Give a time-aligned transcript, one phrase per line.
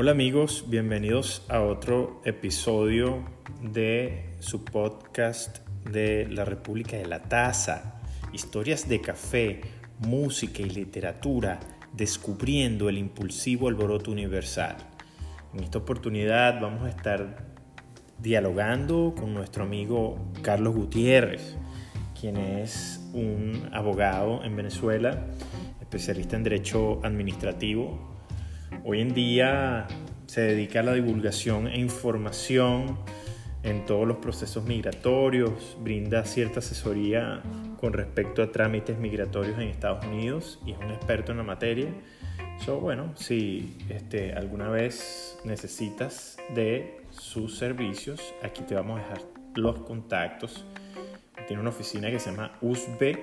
[0.00, 3.22] Hola amigos, bienvenidos a otro episodio
[3.60, 5.58] de su podcast
[5.90, 8.00] de la República de la Taza.
[8.32, 9.60] Historias de café,
[9.98, 11.60] música y literatura
[11.92, 14.78] descubriendo el impulsivo alboroto universal.
[15.52, 17.44] En esta oportunidad vamos a estar
[18.18, 21.58] dialogando con nuestro amigo Carlos Gutiérrez,
[22.18, 25.26] quien es un abogado en Venezuela,
[25.78, 28.09] especialista en derecho administrativo
[28.84, 29.86] Hoy en día
[30.26, 32.98] se dedica a la divulgación e información
[33.62, 37.42] en todos los procesos migratorios, brinda cierta asesoría
[37.78, 41.88] con respecto a trámites migratorios en Estados Unidos y es un experto en la materia.
[42.64, 49.22] So, bueno, si este, alguna vez necesitas de sus servicios, aquí te vamos a dejar
[49.54, 50.64] los contactos.
[51.46, 53.18] Tiene una oficina que se llama USB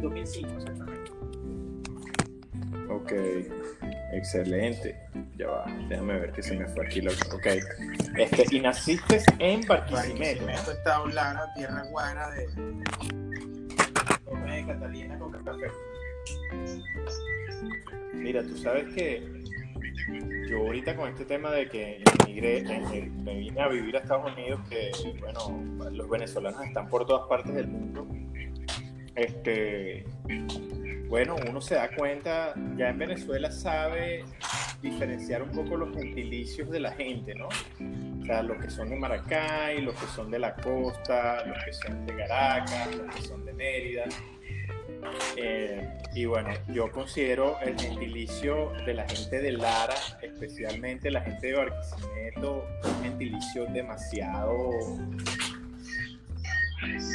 [0.02, 1.10] 2005, exactamente.
[2.88, 3.12] Ok,
[4.12, 4.96] excelente.
[5.36, 7.46] Ya va, déjame ver que se me fue aquí lo Ok.
[8.16, 10.44] Este, y naciste en Barquisimeto.
[10.44, 12.46] Barquisimeto está hablando, tierra guana de,
[14.50, 15.66] de Catalina con café.
[18.12, 19.40] Mira, tú sabes que
[20.48, 24.60] yo ahorita con este tema de que emigré, me vine a vivir a Estados Unidos,
[24.68, 28.06] que bueno, los venezolanos están por todas partes del mundo.
[29.14, 30.04] Este,
[31.08, 34.24] bueno, uno se da cuenta, ya en Venezuela sabe
[34.80, 37.48] diferenciar un poco los gentilicios de la gente, ¿no?
[37.48, 41.72] O sea, los que son de Maracay, los que son de la costa, los que
[41.72, 44.04] son de Caracas, los que son de Mérida.
[45.36, 51.48] Eh, y bueno, yo considero el gentilicio de la gente de Lara, especialmente la gente
[51.48, 54.70] de Barquisimeto, un gentilicio demasiado,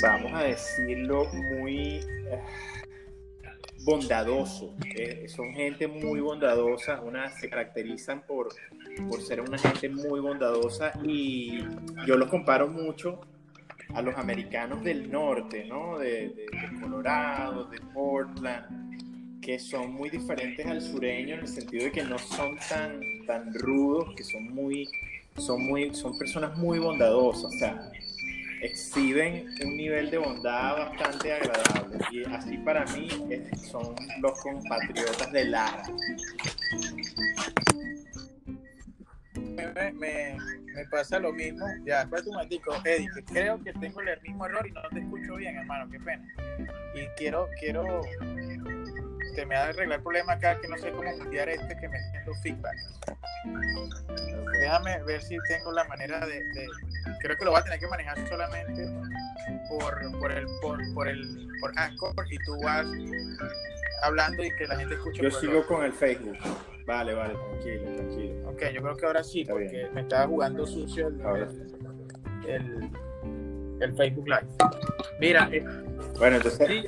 [0.02, 1.78] vamos a decirlo, muy...
[1.78, 2.42] Eh,
[3.86, 4.74] bondadoso.
[5.28, 8.50] Son gente muy bondadosa, una, se caracterizan por,
[9.08, 11.60] por ser una gente muy bondadosa y
[12.06, 13.22] yo los comparo mucho
[13.94, 16.00] a los americanos del norte, ¿no?
[16.00, 16.46] De, de,
[16.82, 22.18] Colorado, de Portland, que son muy diferentes al sureño en el sentido de que no
[22.18, 24.90] son tan, tan rudos, que son muy,
[25.38, 27.92] son muy, son personas muy bondadosas, o sea,
[28.66, 31.98] exhiben un nivel de bondad bastante agradable.
[32.12, 33.08] Y así para mí
[33.72, 35.84] son los compatriotas de Lara.
[39.34, 41.66] Me, me, pasa lo mismo.
[41.86, 45.00] Ya, espérate un momentico, Eddie, que creo que tengo el mismo error y no te
[45.00, 46.26] escucho bien, hermano, qué pena.
[46.96, 48.02] Y quiero, quiero
[49.36, 51.98] que me haga arreglar el problema acá, que no sé cómo enviar este que me
[51.98, 52.76] está dando feedback.
[54.60, 56.42] Déjame ver si tengo la manera de,
[57.20, 58.88] creo que lo va a tener que manejar solamente
[59.70, 62.88] por, por el por, por el por Anchor y tú vas
[64.04, 65.22] hablando y que la gente escuche.
[65.22, 66.38] Yo sigo con el Facebook.
[66.86, 68.50] Vale, vale, tranquilo, tranquilo.
[68.50, 71.08] Ok, yo creo que ahora sí, porque me estaba jugando sucio
[72.48, 72.92] el,
[73.82, 74.48] el, Facebook Live.
[75.20, 75.66] Mira, eh,
[76.18, 76.86] bueno, entonces.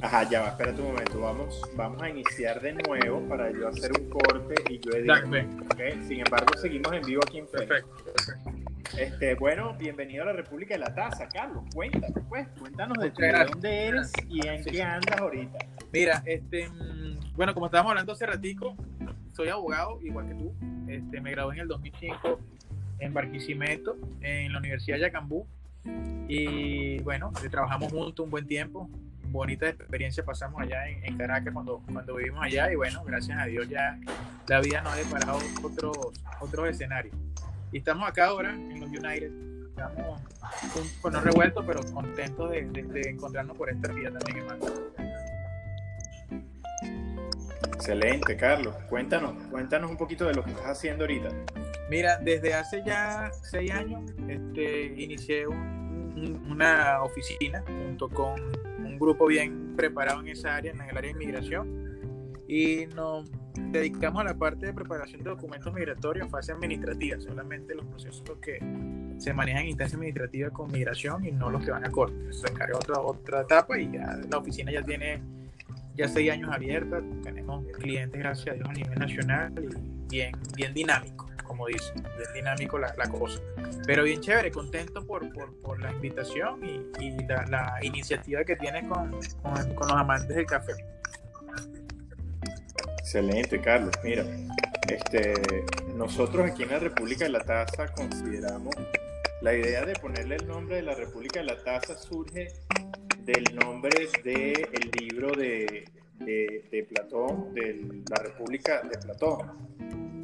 [0.00, 1.20] Ajá, ya va, espérate un momento.
[1.20, 5.24] Vamos, vamos a iniciar de nuevo para yo hacer un corte y yo editar.
[5.72, 6.02] Okay.
[6.06, 8.04] Sin embargo, seguimos en vivo aquí en Facebook.
[8.04, 11.64] Perfecto, Este, bueno, bienvenido a la República de la Taza, Carlos.
[11.74, 15.58] Cuéntanos, pues, cuéntanos de, de dónde eres y en qué andas ahorita.
[15.92, 18.76] Mira, este, mm, bueno, como estábamos hablando hace ratico,
[19.34, 20.54] soy abogado, igual que tú.
[20.86, 22.38] Este, me gradué en el 2005
[23.00, 25.44] en Barquisimeto, en la Universidad de Yacambú.
[26.28, 28.88] Y bueno, trabajamos juntos un buen tiempo
[29.30, 33.68] bonita experiencia pasamos allá en, Caracas cuando, cuando vivimos allá y bueno, gracias a Dios
[33.68, 33.98] ya
[34.46, 35.96] la vida nos ha deparado otros,
[36.40, 37.14] otros escenarios.
[37.72, 39.30] Y estamos acá ahora en los United,
[39.68, 40.20] estamos
[41.02, 44.66] con, los revueltos pero contentos de, encontrarnos por esta vida también, hermano.
[47.74, 48.74] Excelente, Carlos.
[48.88, 51.28] Cuéntanos, cuéntanos un poquito de lo que estás haciendo ahorita.
[51.90, 58.40] Mira, desde hace ya seis años este, inicié una oficina junto con
[58.98, 61.88] grupo bien preparado en esa área, en el área de inmigración,
[62.48, 63.30] y nos
[63.70, 68.58] dedicamos a la parte de preparación de documentos migratorios fase administrativa, solamente los procesos que
[69.18, 72.32] se manejan en instancia administrativa con migración y no los que van a corte.
[72.32, 75.20] Se otra, otra etapa y ya la oficina ya tiene
[75.94, 80.72] ya seis años abierta, tenemos clientes, gracias a Dios, a nivel nacional y bien, bien
[80.72, 83.40] dinámico, como dice, bien dinámico la, cosa.
[83.86, 89.88] Pero bien chévere, contento por, por, la invitación y, la, iniciativa que tiene con, con,
[89.88, 90.72] los amantes del café.
[92.98, 93.94] Excelente, Carlos.
[94.04, 94.24] Mira,
[94.88, 95.34] este,
[95.96, 98.74] nosotros aquí en la República de la Taza consideramos
[99.40, 102.48] la idea de ponerle el nombre de la República de la Taza surge
[103.24, 105.84] del nombre del libro de,
[106.18, 109.38] de, de, Platón, de la República de Platón.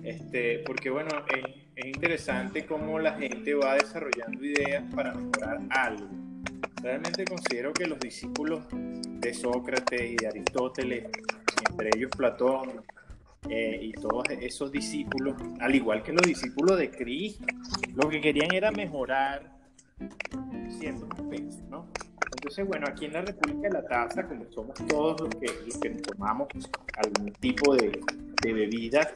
[0.04, 6.06] Este, porque bueno, es, es, interesante cómo la gente va desarrollando ideas para mejorar algo.
[6.82, 11.06] Realmente considero que los discípulos de Sócrates y de Aristóteles
[11.70, 12.82] entre ellos Platón
[13.48, 17.44] eh, y todos esos discípulos, al igual que los discípulos de Cristo,
[17.94, 19.50] lo que querían era mejorar
[20.70, 21.86] siendo especies, ¿no?
[22.36, 25.78] Entonces, bueno, aquí en la República de la Taza, como somos todos los que, los
[25.78, 26.48] que tomamos
[26.96, 28.00] algún tipo de,
[28.42, 29.12] de bebidas,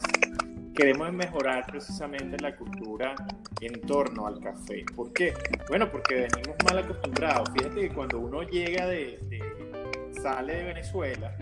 [0.75, 3.15] queremos mejorar precisamente la cultura
[3.61, 4.85] en torno al café.
[4.95, 5.35] ¿Por qué?
[5.69, 7.51] Bueno, porque venimos mal acostumbrados.
[7.51, 11.37] Fíjate que cuando uno llega de, de sale de Venezuela,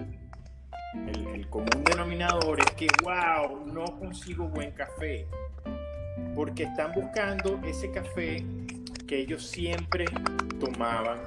[0.94, 5.26] el, el, común denominador es que, wow, no consigo buen café.
[6.34, 8.44] Porque están buscando ese café
[9.06, 10.06] que ellos siempre
[10.58, 11.20] tomaban,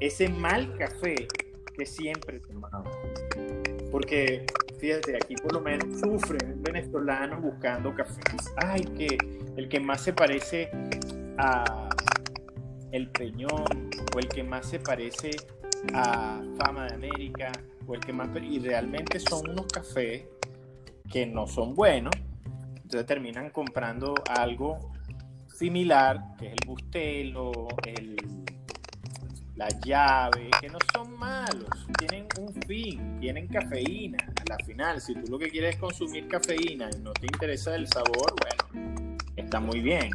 [0.00, 1.28] ese mal café
[1.76, 2.84] que siempre tomaban.
[3.90, 4.44] Porque,
[4.78, 8.20] fíjate, aquí por lo menos sufren venezolanos buscando café.
[8.56, 9.18] Ay, que
[9.56, 10.70] el que más se parece
[11.36, 11.88] a
[12.92, 15.30] el Peñón o el que más se parece
[15.94, 17.52] a Fama de América
[17.86, 20.24] o el que más y realmente son unos cafés
[21.10, 22.14] que no son buenos
[22.74, 24.92] entonces terminan comprando algo
[25.46, 28.16] similar que es el bustelo el
[29.58, 31.68] la llave que no son malos
[31.98, 35.00] tienen un fin tienen cafeína a la final.
[35.00, 39.16] Si tú lo que quieres es consumir cafeína y no te interesa el sabor bueno
[39.36, 40.10] está muy bien.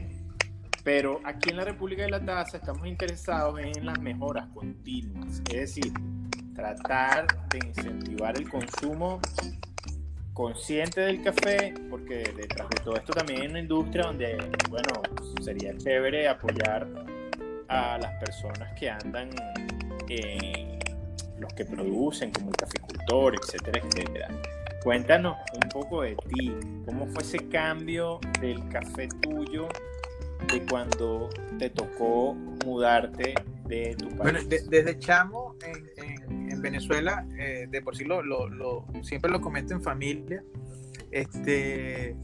[0.83, 5.59] Pero aquí en la República de la Taza estamos interesados en las mejoras continuas, es
[5.59, 5.93] decir,
[6.53, 9.19] tratar de incentivar el consumo
[10.33, 14.35] consciente del café, porque detrás de todo esto también hay una industria donde,
[14.69, 15.01] bueno,
[15.41, 16.87] sería chévere apoyar
[17.73, 19.29] a las personas que andan,
[20.09, 20.79] eh,
[21.39, 24.27] los que producen, como el caficultor, etcétera, etcétera.
[24.83, 26.53] Cuéntanos un poco de ti,
[26.85, 29.67] cómo fue ese cambio del café tuyo
[30.51, 32.35] de cuando te tocó
[32.65, 33.33] mudarte
[33.65, 34.17] de tu país?
[34.17, 35.55] Bueno, de, desde chamo
[36.27, 40.43] en Venezuela, eh, de por sí lo, lo, lo, siempre lo comento en familia,
[41.11, 42.15] este,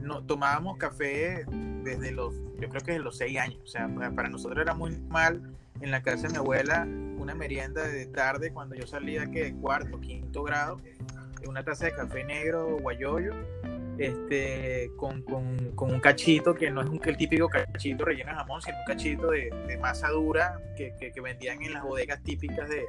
[0.00, 1.44] no, tomábamos café
[1.82, 4.96] desde los, yo creo que desde los seis años, o sea, para nosotros era muy
[5.08, 5.42] mal
[5.80, 6.86] en la casa de mi abuela
[7.18, 10.80] una merienda de tarde cuando yo salía que cuarto, quinto grado,
[11.46, 13.32] una taza de café negro guayoyo
[13.98, 18.36] este, con, con, con, un cachito que no es un, el típico cachito relleno de
[18.36, 22.68] jamón, sino un cachito de, de masa dura que, que, vendían en las bodegas típicas
[22.68, 22.84] de,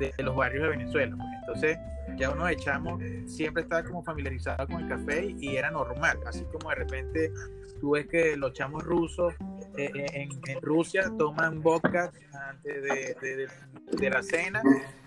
[0.00, 1.16] de los barrios de Venezuela.
[1.16, 1.28] Pues.
[1.40, 1.78] Entonces,
[2.16, 6.18] ya uno echamos, siempre estaba como familiarizado con el café y, era normal.
[6.26, 7.32] Así como de repente
[7.80, 9.34] tú ves que los chamos rusos
[9.76, 12.12] eh, eh en, Rusia toman vodka
[12.50, 13.48] antes de, de,
[13.96, 14.62] de, la cena,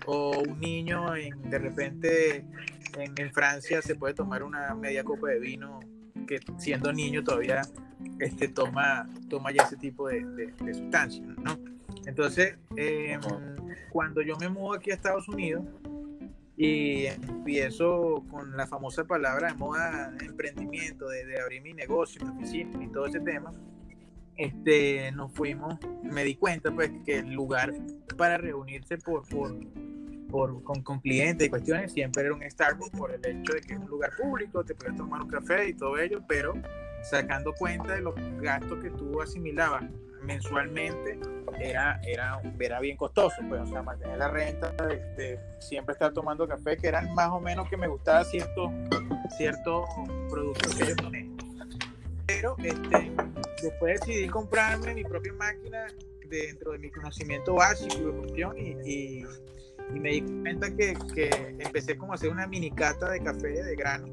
[0.06, 2.36] o un niño en, de repente
[2.98, 5.80] en, en, Francia se puede tomar una media copa de vino
[6.26, 7.62] que siendo niño todavía
[8.18, 11.73] este, toma, toma ya ese tipo de, de, de sustancias, ¿no?
[12.06, 13.18] Entonces, eh,
[13.90, 15.64] cuando yo me mudo aquí a Estados Unidos
[16.56, 22.30] y empiezo con la famosa palabra de moda emprendimiento, de, de abrir mi negocio, mi
[22.30, 23.52] oficina y todo ese tema,
[24.36, 27.72] este, nos fuimos, me di cuenta pues que el lugar
[28.16, 29.56] para reunirse por, por
[30.30, 33.74] por, con, con, clientes y cuestiones, siempre era un Starbucks por el hecho de que
[33.74, 36.54] es un lugar público, te puedes tomar un café y todo ello, pero
[37.04, 39.84] sacando cuenta de los gastos que tú asimilabas
[40.24, 41.18] mensualmente,
[41.58, 46.46] era, era, era bien costoso, pues, o sea, mantener la renta de, siempre estar tomando
[46.48, 48.70] café, que eran más o menos que me gustaba ciertos
[49.36, 49.84] ciertos
[50.28, 51.30] productos que yo tomé.
[52.26, 53.12] Pero este,
[53.62, 55.86] después decidí comprarme mi propia máquina
[56.26, 59.24] dentro de mi conocimiento básico de cuestión y, y
[59.92, 63.62] y me di cuenta que, que empecé como a hacer una mini cata de café
[63.62, 64.08] de grano,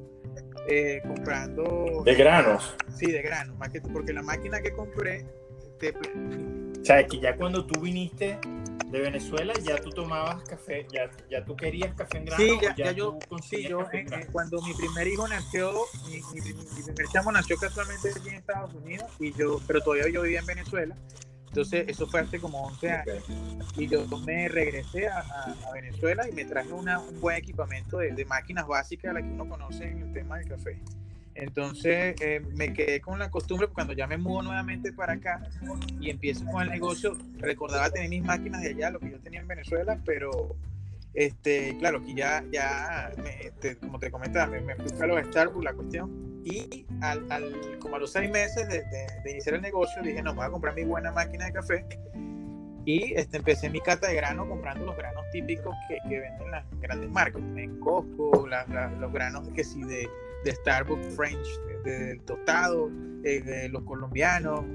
[0.68, 2.04] eh, comprando...
[2.04, 2.76] ¿De granos?
[2.96, 5.26] Sí, de granos, más que porque la máquina que compré...
[5.82, 5.90] Te...
[5.90, 8.40] O sea, que ya cuando tú viniste
[8.92, 12.44] de Venezuela ya tú tomabas café, ya, ya tú querías café en grano.
[12.44, 13.88] Sí, ya, yo, sí, yo
[14.32, 15.72] cuando mi primer hijo nació,
[16.08, 16.42] mi, mi,
[16.84, 20.46] primer chamo nació casualmente aquí en Estados Unidos, y yo, pero todavía yo vivía en
[20.46, 20.96] Venezuela.
[21.48, 23.26] Entonces, eso fue hace como 11 años.
[23.76, 28.12] Y yo me regresé a, a, Venezuela y me traje una, un buen equipamiento de,
[28.12, 30.82] de máquinas básicas, la que uno conoce en el tema del café.
[31.36, 35.42] Entonces eh, me quedé con la costumbre cuando ya me mudo nuevamente para acá
[36.00, 39.40] y empiezo con el negocio, recordaba tener mis máquinas de allá, lo que yo tenía
[39.40, 40.56] en Venezuela, pero
[41.14, 43.12] este, claro, que ya, ya
[43.80, 47.98] como te comentaba, me, me fui a los Starbucks la cuestión y al, al, como
[47.98, 48.84] a los seis meses de,
[49.24, 51.86] de, iniciar el negocio dije, no, voy a comprar mi buena máquina de café
[52.86, 56.66] y este, empecé mi cata de grano comprando los granos típicos que, que venden las
[56.80, 58.48] grandes marcas, en Costco,
[59.00, 60.10] los granos que sí de
[60.44, 61.48] de Starbucks French,
[61.84, 62.90] del tostado,
[63.24, 64.66] eh, los colombianos,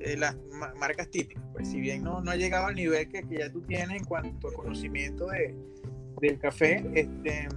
[0.00, 0.36] eh, las
[0.78, 1.42] marcas típicas.
[1.52, 4.04] Pues si bien no, no ha llegado al nivel que, que ya tú tienes en
[4.04, 5.54] cuanto al conocimiento de,
[6.20, 7.48] del café, este,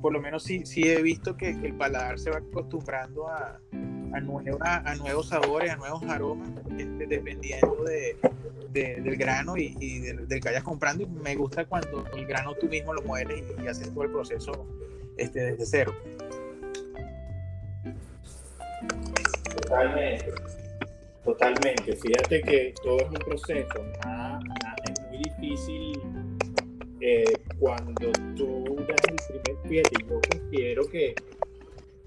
[0.00, 3.60] por lo menos sí, sí he visto que, el paladar se va acostumbrando a,
[4.12, 8.16] a, nueva, a nuevos sabores, a nuevos aromas, este, dependiendo de,
[8.72, 11.04] del grano y, y del, que vayas comprando.
[11.04, 14.66] Y me gusta cuando el grano tú mismo lo mueles y, haces todo el proceso
[15.16, 15.94] este, desde cero.
[19.56, 20.32] Totalmente.
[21.24, 21.96] Totalmente.
[21.96, 23.84] Fíjate que todo es un proceso.
[24.84, 26.00] es muy difícil
[27.00, 29.82] eh, cuando tú das el primer pie.
[30.08, 31.14] Yo considero que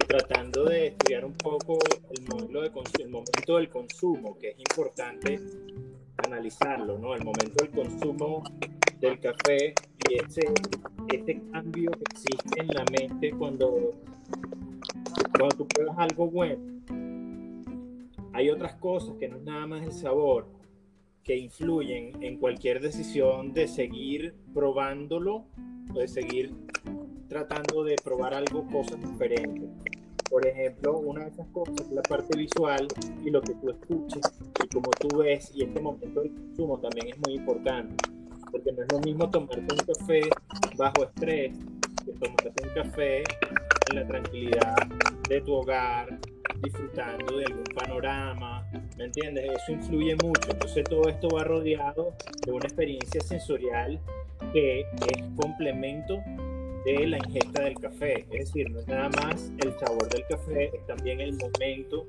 [0.07, 1.79] tratando de estudiar un poco
[2.11, 5.39] el modelo de el momento del consumo, que es importante
[6.17, 7.15] analizarlo, ¿no?
[7.15, 8.43] El momento del consumo
[8.99, 9.73] del café
[10.09, 10.41] y ese,
[11.11, 13.91] ese cambio que existe en la mente cuando,
[15.37, 16.75] cuando tú pruebas algo bueno
[18.35, 20.47] hay otras cosas que no es nada más el sabor
[21.23, 25.45] que influyen en cualquier decisión de seguir probándolo
[25.93, 26.53] o de seguir
[27.27, 29.69] tratando de probar algo, cosas diferentes.
[30.29, 32.87] Por ejemplo, una de esas cosas es la parte visual
[33.23, 34.21] y lo que tú escuches
[34.63, 37.95] y como tú ves y este momento del consumo también es muy importante
[38.51, 40.21] porque no es lo mismo tomarte un café
[40.77, 41.57] bajo estrés
[42.05, 43.23] que tomarte un café
[43.89, 44.75] en la tranquilidad
[45.27, 46.19] de tu hogar,
[46.61, 48.67] disfrutando de algún panorama,
[48.97, 49.51] ¿me entiendes?
[49.51, 50.51] Eso influye mucho.
[50.51, 52.13] Entonces todo esto va rodeado
[52.45, 53.99] de una experiencia sensorial
[54.53, 56.21] que es complemento
[56.85, 58.25] de la ingesta del café.
[58.31, 62.05] Es decir, no es nada más el sabor del café, es también el momento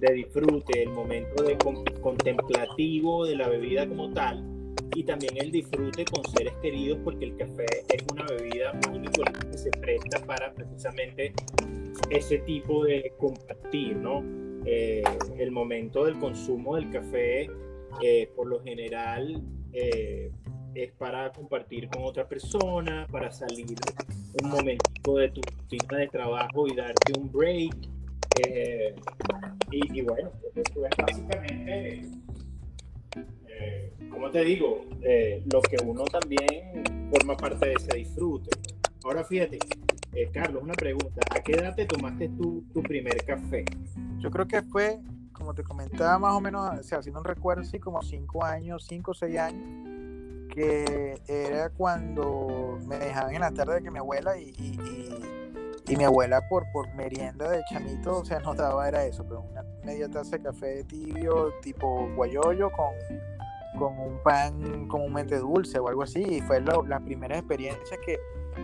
[0.00, 1.56] de disfrute, el momento de
[2.00, 4.51] contemplativo de la bebida como tal
[4.94, 9.58] y también el disfrute con seres queridos porque el café es una bebida muy que
[9.58, 11.32] se presta para precisamente
[12.10, 14.22] ese tipo de compartir, ¿no?
[14.64, 15.02] Eh,
[15.38, 17.48] el momento del consumo del café,
[18.02, 20.30] eh, por lo general, eh,
[20.74, 23.76] es para compartir con otra persona, para salir
[24.42, 27.74] un momentico de tu rutina de trabajo y darte un break.
[29.70, 32.02] Y, y, bueno, pues eso es básicamente,
[34.10, 34.84] como te digo,
[35.52, 38.50] lo que uno también forma parte de ese disfrute.
[39.04, 39.58] Ahora fíjate,
[40.14, 41.20] eh, Carlos, una pregunta.
[41.30, 43.64] ¿A qué edad te tomaste tu, tu primer café?
[44.18, 45.00] Yo creo que fue,
[45.32, 48.84] como te comentaba, más o menos, o sea, haciendo un recuerdo, así como cinco años,
[48.86, 49.62] cinco o seis años,
[50.50, 54.50] que era cuando me dejaban en la tarde de que mi abuela y,
[55.88, 59.42] y, mi abuela por, por merienda de chamito, o sea, nos daba era eso, pero
[59.42, 62.94] una media taza de café tibio, tipo guayoyo, con,
[63.78, 68.18] con un pan comúnmente dulce o algo así, y fue la primera experiencia que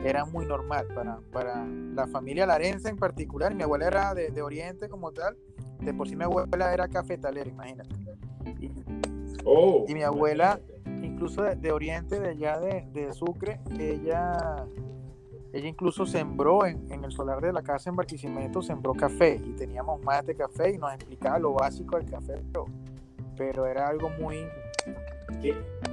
[0.04, 3.54] era muy normal para, para la familia larense en particular.
[3.54, 5.36] Mi abuela era de, de, Oriente como tal.
[5.80, 7.90] De por sí mi abuela era cafetalera, imagínate.
[8.60, 8.70] Y,
[9.44, 10.60] oh, y mi abuela,
[11.02, 14.66] incluso de, Oriente, de allá de, de, Sucre, ella,
[15.52, 19.52] ella incluso sembró en, en, el solar de la casa en Barquisimeto, sembró café y
[19.52, 22.66] teníamos más de café y nos explicaba lo básico del café, pero,
[23.36, 24.46] pero era algo muy...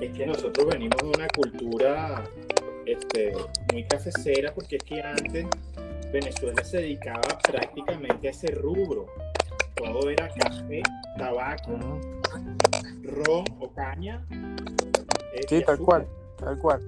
[0.02, 2.24] Es que nosotros venimos de una cultura
[2.86, 3.34] este,
[3.72, 5.46] muy cafecera, porque es que antes
[6.12, 9.08] Venezuela se dedicaba prácticamente a ese rubro.
[9.76, 10.82] Todo era café,
[11.18, 11.78] tabaco,
[13.04, 14.26] ron o caña.
[15.34, 16.82] Eh, sí, tal cual, tal cual.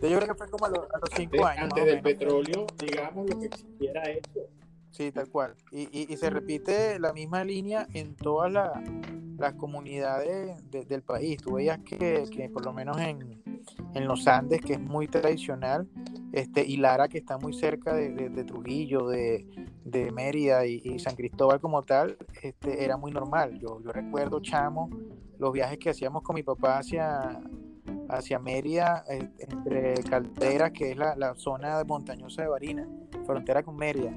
[0.00, 0.86] Yo creo que fue como a los,
[1.16, 1.64] cinco años.
[1.64, 4.48] Antes del petróleo, digamos, lo que existiera eso.
[4.90, 5.54] Sí, tal cual.
[5.70, 11.40] Y, y, y, se repite la misma línea en todas las comunidades del país.
[11.42, 13.42] Tú veías que, que por lo menos en,
[13.94, 15.88] en los Andes, que es muy tradicional,
[16.32, 19.46] este, y Lara, que está muy cerca de, Trujillo, de,
[20.12, 23.58] Mérida y, San Cristóbal como tal, este, era muy normal.
[23.58, 24.90] Yo, yo recuerdo, chamo,
[25.38, 27.40] los viajes que hacíamos con mi papá hacia,
[28.08, 32.88] hacia Mérida, eh, entre Caldera, que es la, la, zona montañosa de Barina,
[33.28, 34.10] frontera con Mérida,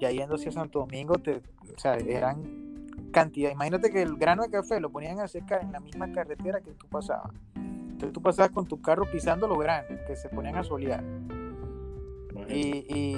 [0.00, 2.66] y ahí yendo hacia Santo Domingo, te, o sea, eran
[3.12, 3.50] cantidad.
[3.50, 6.72] Imagínate que el grano de café lo ponían a secar en la misma carretera que
[6.72, 7.32] tú pasabas.
[7.54, 11.02] Entonces tú pasabas con tu carro pisando los granos que se ponían a solear.
[12.48, 13.16] Y,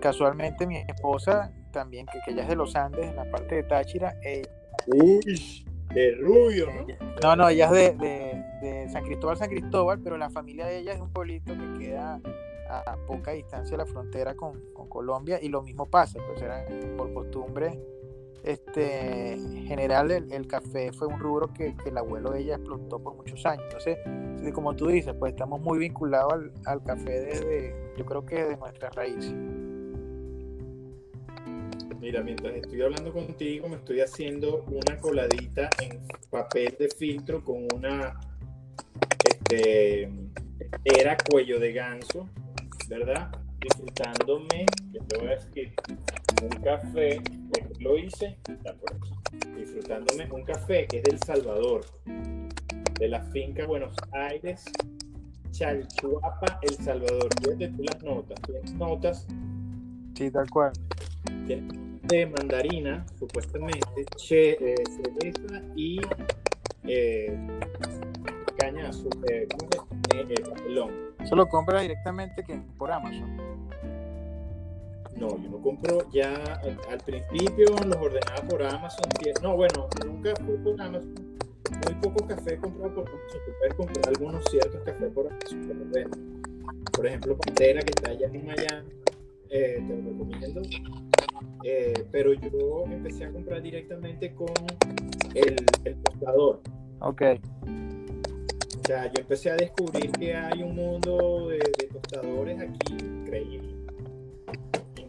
[0.00, 3.62] casualmente mi esposa también, que, que, ella es de los Andes, en la parte de
[3.64, 4.14] Táchira.
[4.86, 5.64] Uy,
[5.94, 6.68] de rubio,
[7.22, 7.36] ¿no?
[7.36, 10.98] No, ella es de, de, San Cristóbal, San Cristóbal, pero la familia de ella es
[10.98, 12.20] de un pueblito que queda
[12.68, 16.64] a poca distancia de la frontera con, Colombia y lo mismo pasa, pues era
[16.96, 17.78] por costumbre
[18.46, 23.44] este, general el, café fue un rubro que, el abuelo de ella explotó por muchos
[23.44, 23.64] años.
[23.64, 23.98] Entonces,
[24.54, 28.94] como tú dices, pues estamos muy vinculados al, café desde, yo creo que de nuestras
[28.94, 29.34] raíces.
[32.00, 37.66] Mira, mientras estoy hablando contigo, me estoy haciendo una coladita en papel de filtro con
[37.74, 38.14] una
[39.28, 40.08] este,
[40.84, 42.28] era cuello de ganso,
[42.88, 43.30] ¿verdad?
[43.60, 44.66] Disfrutándome,
[45.08, 45.72] te voy a decir,
[46.42, 47.20] un café,
[47.80, 48.38] lo hice,
[49.56, 54.64] disfrutándome un café que es del Salvador, de la finca Buenos Aires,
[55.50, 57.28] Chalchuapa, El Salvador.
[57.42, 59.26] Fíjate tú las notas, tienes notas.
[60.14, 60.72] Sí, tal cual.
[61.46, 65.98] de mandarina, supuestamente, che, eh, cereza y
[66.84, 67.36] eh,
[68.58, 68.90] caña
[69.30, 70.54] eh, ¿cómo se llama?
[70.54, 71.15] papelón.
[71.26, 73.36] Eso lo compras directamente que por Amazon.
[75.16, 76.32] No, yo no compro ya
[76.88, 79.06] al, principio los ordenaba por Amazon.
[79.42, 81.14] No, bueno, nunca fui por Amazon.
[81.84, 83.40] Muy poco café he comprado por Amazon.
[83.58, 85.90] Puedes comprar algunos ciertos cafés por Amazon.
[86.92, 88.88] Por ejemplo, Pantera, que está allá en Miami,
[89.50, 90.62] eh, te lo recomiendo.
[91.64, 94.54] Eh, pero yo empecé a comprar directamente con
[95.34, 96.60] el, el tostador.
[97.00, 97.22] Ok.
[98.86, 103.76] O sea, yo empecé a descubrir que hay un mundo de, de tostadores aquí increíble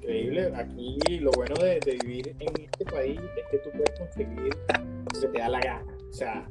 [0.08, 0.52] increíble.
[0.56, 4.56] Aquí lo bueno de, vivir en este país es que tú puedes conseguir
[5.13, 5.98] lo que te da la gana.
[6.10, 6.50] O sea,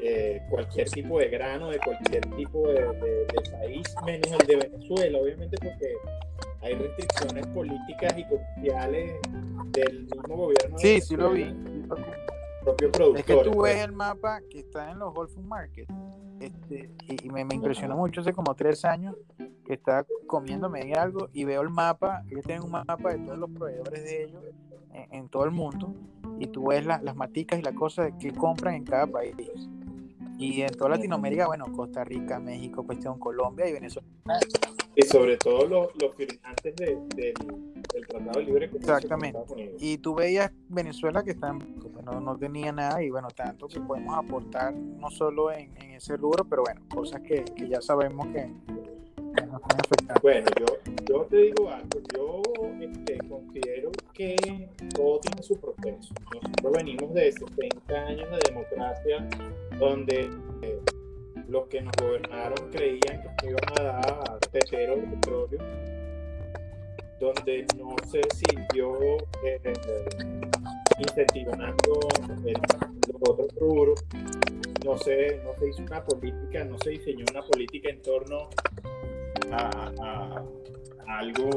[0.00, 2.86] eh, cualquier tipo de grano de cualquier tipo de,
[3.50, 5.94] país, menos el de Venezuela, obviamente porque
[6.62, 9.12] hay restricciones políticas y comerciales
[9.72, 10.78] del mismo gobierno.
[10.78, 11.54] Sí, sí lo vi.
[12.64, 15.88] Propio productor, es que tú ves el mapa que está en los Food Market
[16.40, 19.14] este, y me, me impresionó mucho hace como tres años
[19.64, 23.50] que está comiéndome algo y veo el mapa, ellos tienen un mapa de todos los
[23.50, 24.42] proveedores de ellos
[24.92, 25.94] en, todo el mundo
[26.38, 29.34] y tú ves las maticas y las cosas que compran en cada país.
[30.38, 34.08] Y en toda Latinoamérica, bueno, Costa Rica, México, cuestión Colombia y Venezuela.
[34.96, 38.94] Y sobre todo los, los firmantes de, del Tratado de Libre Comercio.
[38.94, 39.74] Exactamente.
[39.80, 41.58] Y tú veías Venezuela que están,
[42.04, 46.16] no, no, tenía nada y bueno, tanto que podemos aportar no solo en, en ese
[46.16, 48.48] rubro, pero bueno, cosas que, que ya sabemos que,
[50.22, 50.66] bueno, yo,
[51.08, 52.42] yo te digo algo, yo
[52.80, 56.14] este, considero que todo tiene su proceso.
[56.34, 59.28] Nosotros venimos de 70 años de democracia
[59.78, 60.30] donde
[60.62, 60.80] eh,
[61.54, 65.60] los que nos gobernaron creían que nos iban a dar teteros de petróleo,
[67.20, 69.60] donde no se siguió eh,
[70.98, 72.00] incentivando
[73.06, 74.04] los otros rubros,
[74.84, 78.48] no se, no se hizo una política, no se diseñó una política en torno
[79.52, 80.42] a,
[81.06, 81.50] algo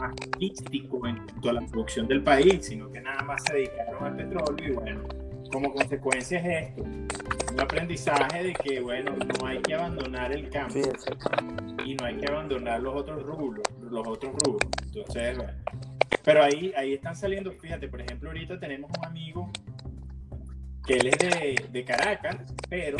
[0.00, 4.04] más místico en cuanto a la producción del país, sino que nada más se dedicaron
[4.04, 5.21] al petróleo y bueno,
[5.52, 10.80] como consecuencia es esto, un aprendizaje de que bueno, no hay que abandonar el campo
[11.84, 14.70] y no hay que abandonar los otros rubros, los otros rubros.
[14.86, 15.52] Entonces, bueno,
[16.24, 19.50] pero ahí, ahí están saliendo, fíjate, por ejemplo, ahorita tenemos un amigo
[20.86, 22.36] que él es de, de Caracas,
[22.68, 22.96] pero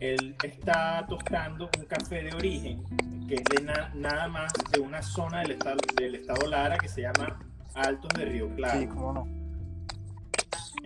[0.00, 2.84] él está tostando un café de origen
[3.26, 3.62] que es de
[3.94, 7.38] nada más de una zona del estado, del estado Lara que se llama
[7.74, 8.80] Altos de Río Claro.
[8.80, 9.35] Sí, cómo no.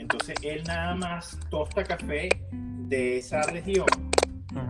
[0.00, 3.86] Entonces él nada más tosta café de esa región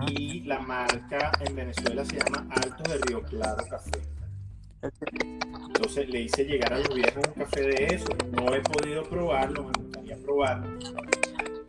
[0.08, 4.02] y la marca en Venezuela se llama Altos de Río Claro Café.
[4.82, 8.12] Entonces le hice llegar a los viejos un café de eso.
[8.32, 10.78] No he podido probarlo, me gustaría probarlo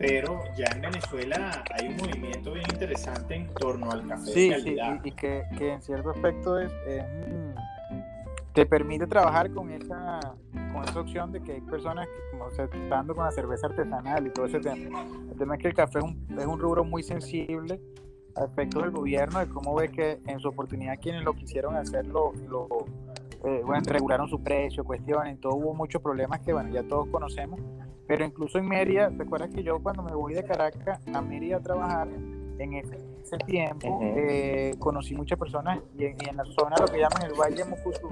[0.02, 4.76] pero ya en Venezuela hay un movimiento bien interesante en torno al café sí, Sí,
[5.04, 6.72] y, que, en cierto aspecto es,
[8.52, 10.18] te permite trabajar con esa,
[10.72, 14.26] con esa opción de que hay personas que como se están con la cerveza artesanal
[14.26, 15.04] y todo ese tema.
[15.30, 17.80] El tema es que el café es un, es un rubro muy sensible
[18.34, 22.06] a efectos del gobierno, de cómo ve que en su oportunidad quienes lo quisieron hacer
[22.06, 22.68] lo, lo
[23.44, 27.60] eh, bueno, regularon su precio, cuestiones, todo hubo muchos problemas que bueno, ya todos conocemos,
[28.06, 31.60] pero incluso en Mérida, recuerda que yo cuando me voy de Caracas a Mérida a
[31.60, 32.08] trabajar,
[32.58, 32.98] en ese,
[33.46, 38.08] tiempo eh, conocí muchas personas y en, la zona, lo que llaman el Valle Mucuzú,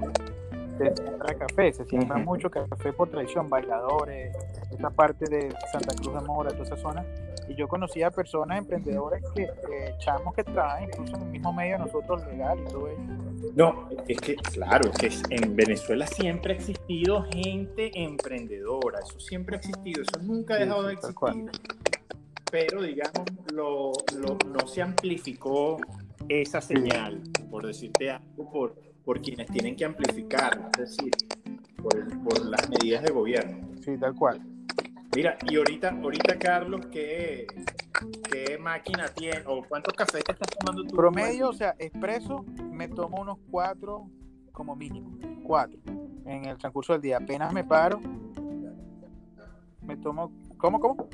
[0.89, 4.35] se siembra café, se siembra mucho café por tradición, bailadores,
[4.71, 7.05] esta parte de Santa Cruz de Mora, toda esa zona,
[7.47, 9.49] y yo conocía a personas emprendedores que,
[9.95, 13.01] echamos que trabajan incluso en el mismo medio de nosotros legal y todo eso.
[13.55, 19.55] No, es que claro, es que en Venezuela siempre ha existido gente emprendedora, eso siempre
[19.55, 21.51] ha existido, eso nunca ha dejado de existir.
[22.51, 23.91] Pero digamos, lo,
[24.47, 25.77] no se amplificó
[26.27, 31.11] esa señal, por decirte algo, por, por quienes tienen que amplificarla, es decir,
[31.81, 33.69] por, por las medidas de gobierno.
[33.81, 34.41] Sí, tal cual.
[35.15, 37.45] Mira, y ahorita, ahorita Carlos, ¿qué,
[38.31, 40.95] qué máquina tiene o cuántos cafés te estás tomando tú?
[40.95, 44.09] Promedio, o sea, expreso, me tomo unos cuatro
[44.53, 45.79] como mínimo, cuatro
[46.25, 47.17] en el transcurso del día.
[47.17, 47.99] Apenas me paro,
[49.81, 51.09] me tomo, ¿cómo, cómo?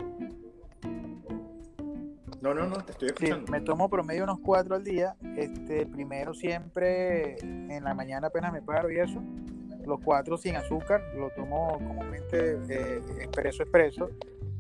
[2.42, 3.46] No, no, no, te estoy escuchando.
[3.46, 5.16] Sí, me tomo promedio unos cuatro al día.
[5.36, 9.22] Este, primero siempre en la mañana apenas me paro y eso
[9.88, 14.10] los cuatro sin azúcar, lo tomo comúnmente eh, expreso expreso.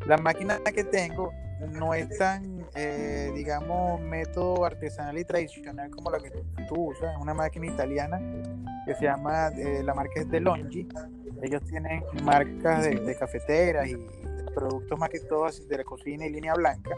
[0.05, 1.31] La máquina que tengo
[1.71, 6.31] no es tan, eh, digamos, método artesanal y tradicional como la que
[6.67, 8.21] tú usas, es una máquina italiana
[8.85, 10.87] que se llama, eh, la marca es de Longi.
[11.41, 13.97] Ellos tienen marcas de, cafeteras y
[14.55, 16.95] productos más que todo de la cocina y línea blanca,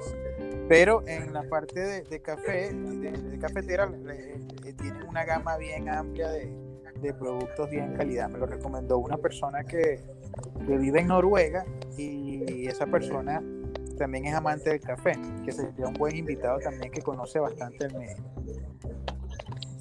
[0.70, 3.92] pero en la parte de, café, de, cafetera,
[4.78, 6.54] tienen una gama bien amplia de,
[7.02, 8.30] de productos bien calidad.
[8.30, 10.00] Me lo recomendó una persona que,
[10.66, 11.66] vive en Noruega
[11.98, 13.42] y esa persona
[14.00, 15.12] también es amante del café,
[15.44, 18.24] que sería un buen invitado también que conoce bastante el medio.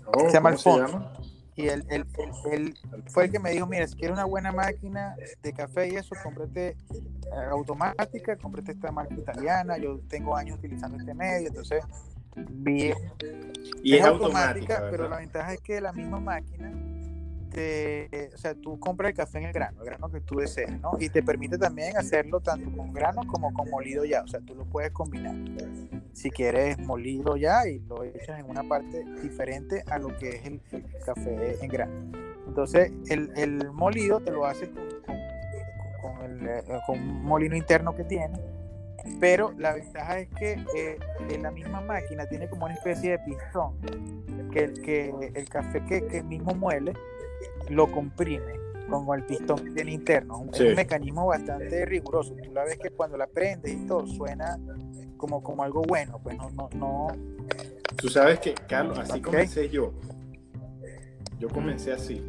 [0.06, 1.10] Oh, se llama Alfonso.
[1.58, 2.06] Y él, él,
[2.52, 2.74] él,
[3.08, 6.14] fue el que me dijo, mira, si quieres una buena máquina de café y eso,
[6.22, 6.76] cómprate eh,
[7.50, 11.82] automática, cómprate esta marca italiana, yo tengo años utilizando este medio, entonces
[12.48, 12.96] bien.
[13.82, 16.72] Y es, automática, pero la ventaja es que la misma máquina
[17.54, 20.92] o sea, tú compras el café en el grano, el grano que tú desees, ¿no?
[20.98, 24.54] Y te permite también hacerlo tanto con grano como con molido ya, o sea, tú
[24.54, 25.34] lo puedes combinar.
[26.12, 30.44] Si quieres molido ya y lo echas en una parte diferente a lo que es
[30.46, 30.60] el,
[31.04, 32.12] café en grano.
[32.46, 34.88] Entonces, el, el, molido te lo hace con,
[36.02, 38.38] con, el, eh, con, un molino interno que tiene,
[39.20, 40.98] pero la ventaja es que eh,
[41.30, 43.78] en la misma máquina tiene como una especie de pistón
[44.52, 46.94] que, que el café que, que mismo muele
[47.70, 50.46] lo comprime con el pistón tiene interno.
[50.52, 52.34] Es un mecanismo bastante riguroso.
[52.42, 54.58] Tú la ves que cuando la prendes y todo suena
[55.16, 57.06] como, como algo bueno, pues no, no, no.
[57.96, 59.92] Tú sabes que, Carlos, así comencé yo.
[61.38, 62.22] Yo comencé así.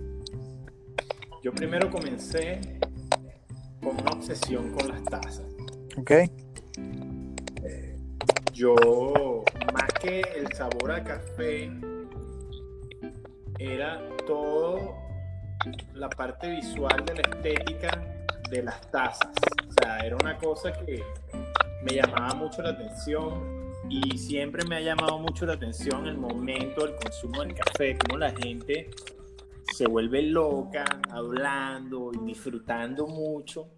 [1.41, 2.59] Yo primero comencé
[3.81, 5.45] con una obsesión con las tazas.
[5.97, 6.11] Ok.
[8.53, 8.75] Yo,
[9.73, 11.71] más que el sabor al café,
[13.59, 14.95] era todo
[15.93, 18.03] la parte visual de la estética
[18.49, 19.29] de las tazas.
[19.67, 21.03] O sea, era una cosa que
[21.83, 26.85] me llamaba mucho la atención y siempre me ha llamado mucho la atención el momento
[26.85, 28.89] del consumo del café, como la gente
[29.73, 33.71] se vuelve loca hablando y disfrutando mucho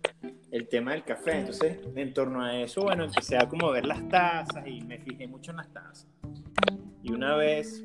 [0.52, 1.40] el tema del café.
[1.40, 5.28] Entonces, en torno a eso, bueno, empecé a como ver las tazas y me fijé
[5.28, 6.08] mucho en las tazas.
[7.04, 7.84] Y una vez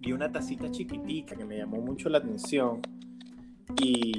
[0.00, 2.80] vi una tacita chiquitica que me llamó mucho la atención
[3.78, 4.16] y,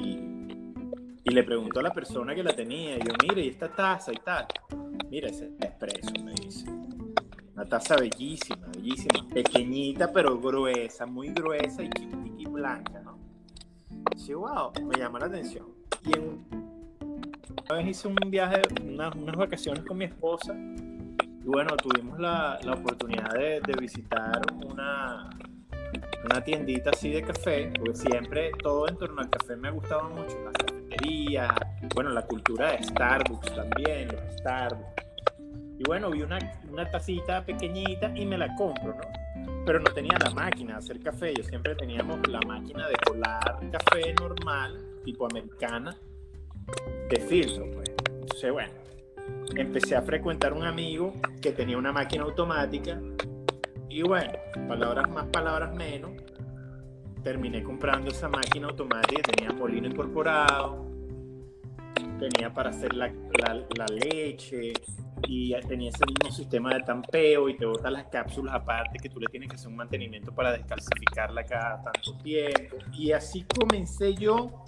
[1.24, 4.14] y le preguntó a la persona que la tenía, y yo, mire, ¿y esta taza
[4.14, 4.46] y tal?
[5.10, 6.70] Mira, ese expreso, me dice.
[7.54, 13.18] Una taza bellísima, bellísima, pequeñita pero gruesa, muy gruesa y chiquitica y blanca, ¿no?
[14.16, 15.66] Sí, wow, me llama la atención.
[17.66, 22.60] Una vez hice un viaje, unas, unas vacaciones con mi esposa, y bueno, tuvimos la,
[22.64, 25.30] la oportunidad de, de visitar una,
[26.24, 30.10] una tiendita así de café, porque siempre todo en torno al café me ha gustado
[30.10, 31.54] mucho, las cafeterías,
[31.96, 35.04] bueno, la cultura de Starbucks también, los Starbucks.
[35.80, 36.38] Y bueno, vi una,
[36.70, 39.64] una tacita pequeñita y me la compro, ¿no?
[39.66, 43.60] Pero no tenía la máquina de hacer café, yo siempre teníamos la máquina de colar
[43.72, 45.96] café normal, tipo americana,
[47.10, 47.90] de filtro, pues.
[48.22, 48.72] Entonces, bueno,
[49.56, 53.00] empecé a frecuentar un amigo que tenía una máquina automática
[53.92, 54.32] y bueno,
[54.68, 56.12] palabras más, palabras menos,
[57.24, 60.88] terminé comprando esa máquina automática que tenía molino incorporado,
[62.18, 64.74] tenía para hacer la, la, leche
[65.28, 69.20] y tenía ese mismo sistema de tampeo y te botan las cápsulas aparte que tú
[69.20, 72.78] le tienes que hacer un mantenimiento para descalcificarla cada tanto tiempo.
[72.94, 74.64] Y así comencé yo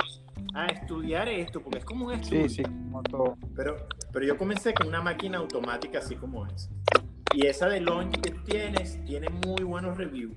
[0.53, 2.49] a estudiar esto, porque es como un estudio.
[2.49, 3.37] Sí, sí, como todo.
[3.55, 6.69] Pero, pero yo comencé con una máquina automática así como esa.
[7.33, 10.35] Y esa de Launch que tienes tiene muy buenos reviews.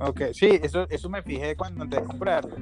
[0.00, 2.56] Ok, sí, eso, eso me fijé cuando antes de comprarlo.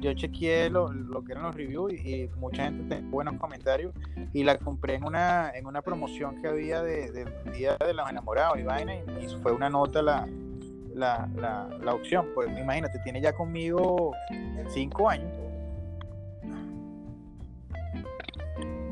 [0.00, 3.92] Yo chequeé lo, lo que eran los reviews y, mucha gente tenía buenos comentarios
[4.32, 8.08] y la compré en una, en una promoción que había del de, Día de los
[8.08, 10.28] Enamorados y vaina y, fue una nota la,
[10.94, 12.28] la, la, la opción.
[12.32, 14.12] Pues imagínate, tiene ya conmigo
[14.68, 15.47] cinco años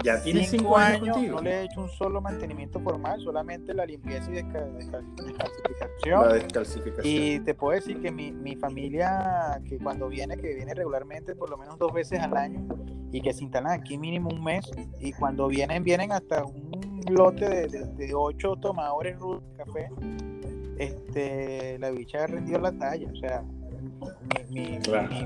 [0.06, 4.30] Ya tiene cinco, años, no le he hecho un solo mantenimiento formal, solamente la limpieza
[4.30, 6.28] y descalcificación.
[6.28, 7.04] La descalcificación.
[7.04, 11.50] Y te puedo decir que mi, mi, familia, que cuando viene, que viene regularmente por
[11.50, 12.68] lo menos dos veces al año,
[13.10, 17.66] y que se instalan aquí mínimo un mes, y cuando vienen, vienen hasta un lote
[17.66, 19.90] de, de, ocho tomadores de café,
[20.78, 23.42] este, la bicha ha rendido la talla, o sea,
[24.50, 24.78] mi,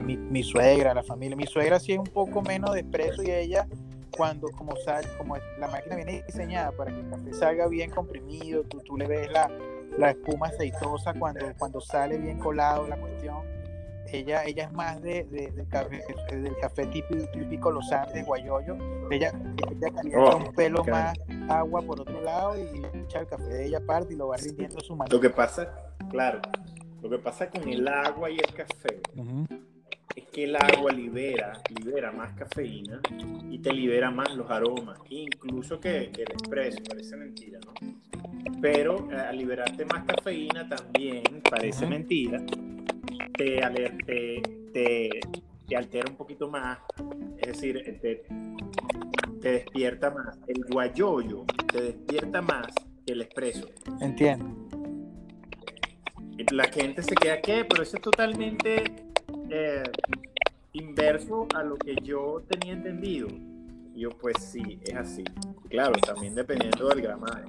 [0.06, 3.30] mi, mi, suegra, la familia, mi suegra sí es un poco menos de expreso y
[3.30, 3.66] ella
[4.10, 8.64] cuando como sal, como la máquina viene diseñada para que el café salga bien comprimido,
[8.64, 9.50] tú, tú le ves la,
[9.98, 13.38] la espuma aceitosa cuando, cuando sale bien colado la cuestión.
[14.12, 18.76] Ella, ella es más de, del café, del café típico, típico Los Andes, Guayoyo.
[19.08, 19.32] Ella,
[19.70, 21.16] ella calienta oh, un pelo más
[21.48, 24.80] agua por otro lado y echa el café de ella aparte y lo va rindiendo
[24.80, 25.08] su mano.
[25.12, 25.72] Lo que pasa,
[26.10, 26.40] claro,
[27.02, 29.00] lo que pasa con el agua y el café
[30.14, 33.00] es que el agua libera, libera más cafeína
[33.50, 37.72] y te libera más los aromas, incluso que, que el expreso, parece mentira, ¿no?
[38.60, 42.44] Pero eh, al liberarte más cafeína también, parece mentira,
[43.36, 43.60] te,
[44.06, 44.42] te,
[44.72, 45.20] te,
[45.68, 46.78] te, altera un poquito más,
[47.38, 48.24] es decir, eh, te,
[49.40, 50.38] te despierta más.
[50.46, 52.66] El guayoyo te despierta más
[53.06, 53.68] que el expreso.
[54.00, 54.56] Entiendo.
[56.52, 57.64] La gente se queda, ¿qué?
[57.68, 59.09] Pero eso es totalmente
[59.50, 59.82] eh,
[60.72, 63.28] inverso a lo que yo tenía entendido.
[63.94, 65.24] yo, pues sí, es así.
[65.68, 67.44] Claro, también dependiendo del gramaje.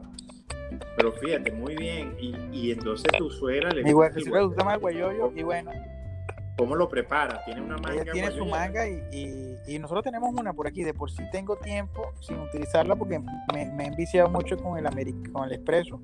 [0.98, 2.16] Pero fíjate, muy bien.
[2.20, 4.20] Y, y entonces tu suegra le gusta.
[4.44, 5.72] gusta más guayoyo y bueno.
[6.58, 7.44] ¿Cómo lo prepara?
[7.46, 7.94] ¿Tiene una manga?
[7.94, 10.84] Ella tiene su manga y, y, y, nosotros tenemos una por aquí.
[10.84, 13.20] De por sí tengo tiempo sin utilizarla porque
[13.54, 16.00] me, me he enviciado mucho con el, con el expreso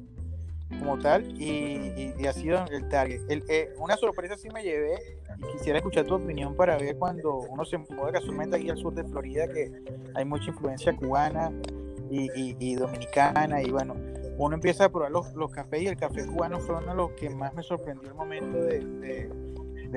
[0.79, 3.21] como tal y, y, ha sido el target.
[3.29, 4.95] El, eh, una sorpresa sí me llevé
[5.37, 8.93] y quisiera escuchar tu opinión para ver cuando uno se mueve casualmente aquí al sur
[8.93, 9.71] de Florida que
[10.15, 11.51] hay mucha influencia cubana
[12.09, 13.95] y, y dominicana y bueno,
[14.37, 17.29] uno empieza a probar los, cafés y el café cubano fue uno de los que
[17.29, 19.29] más me sorprendió el momento de,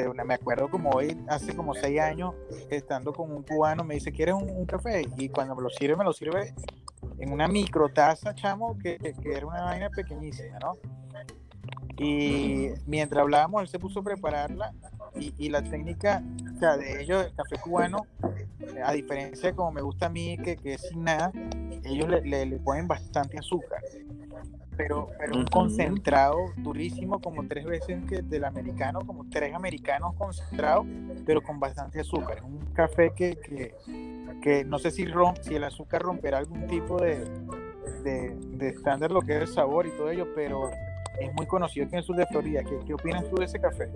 [0.09, 2.35] una, me acuerdo como hoy, hace como seis años,
[2.71, 5.03] estando con un cubano, me dice, ¿quieres un café?
[5.19, 6.55] Y cuando me lo sirve, me lo sirve
[7.21, 10.73] en una micro taza, chamo, que, que, era una vaina pequeñísima, ¿no?
[11.99, 14.73] Y mientras hablábamos, él se puso a prepararla
[15.15, 16.23] y, y la técnica,
[16.57, 18.07] o sea, de ellos, el café cubano,
[18.83, 21.31] a diferencia de como me gusta a mí, que, que es sin nada,
[21.85, 23.83] ellos le, le, le ponen bastante azúcar.
[24.83, 30.87] Pero, pero un concentrado durísimo, como tres veces que del americano, como tres americanos concentrados,
[31.27, 32.39] pero con bastante azúcar.
[32.39, 33.75] Es un café que, que,
[34.41, 37.29] que no sé si, rom, si el azúcar romperá algún tipo de,
[38.03, 40.71] de, estándar, lo que es el sabor y todo ello, pero
[41.21, 42.63] es muy conocido aquí en el sur de Florida.
[42.65, 43.91] ¿Qué, qué opinas tú de ese café?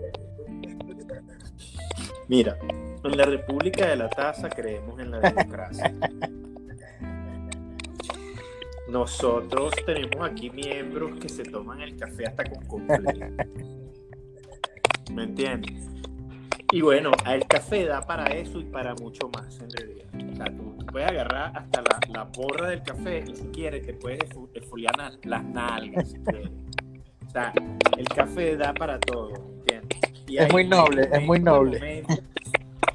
[2.29, 2.59] Mira,
[3.05, 5.95] en la República de la Taza creemos en la democracia.
[8.89, 13.45] Nosotros tenemos aquí miembros que se toman el café hasta con completo.
[15.13, 15.89] ¿Me entiendes?
[16.73, 20.07] Y bueno, el café da para eso y para mucho más en realidad.
[20.33, 23.95] O sea, tú, puedes agarrar hasta la, la, borra del café y si quieres te
[23.95, 24.93] puedes esfoliar
[25.23, 26.11] las nalgas.
[26.11, 27.53] Si o sea,
[27.97, 30.01] el café da para todo, ¿entiendes?
[30.27, 32.05] Y es muy noble, es muy noble.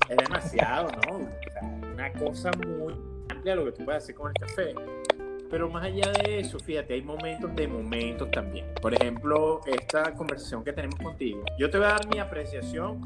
[0.09, 1.17] es demasiado, ¿no?
[1.17, 2.93] O sea, una cosa muy
[3.29, 4.73] amplia lo que tú puedes hacer con el café.
[5.49, 8.67] Pero más allá de eso, fíjate, hay momentos de momentos también.
[8.81, 11.43] Por ejemplo, esta conversación que tenemos contigo.
[11.57, 13.03] Yo te voy a dar mi apreciación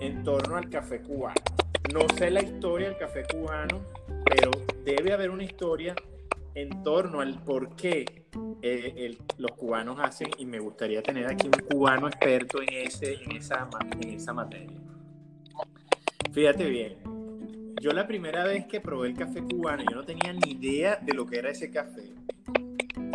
[0.00, 1.40] en torno al café cubano.
[1.92, 3.80] No sé la historia del café cubano,
[4.24, 4.50] pero
[4.84, 5.94] debe haber una historia
[6.54, 8.04] en torno al por qué
[8.60, 13.32] eh, los cubanos hacen, y me gustaría tener aquí un cubano experto en, ese, en,
[13.32, 13.68] esa,
[14.00, 14.78] en esa materia.
[16.32, 16.98] Fíjate bien,
[17.82, 21.14] yo la primera vez que probé el café cubano, yo no tenía ni idea de
[21.14, 22.14] lo que era ese café.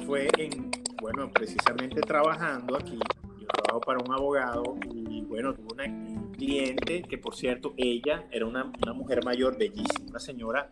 [0.06, 0.70] Fue en,
[1.02, 3.00] bueno, precisamente trabajando aquí,
[3.40, 8.46] yo trabajo para un abogado y bueno, tuve una cliente que por cierto, ella era
[8.46, 10.70] una, una mujer mayor, bellísima, una señora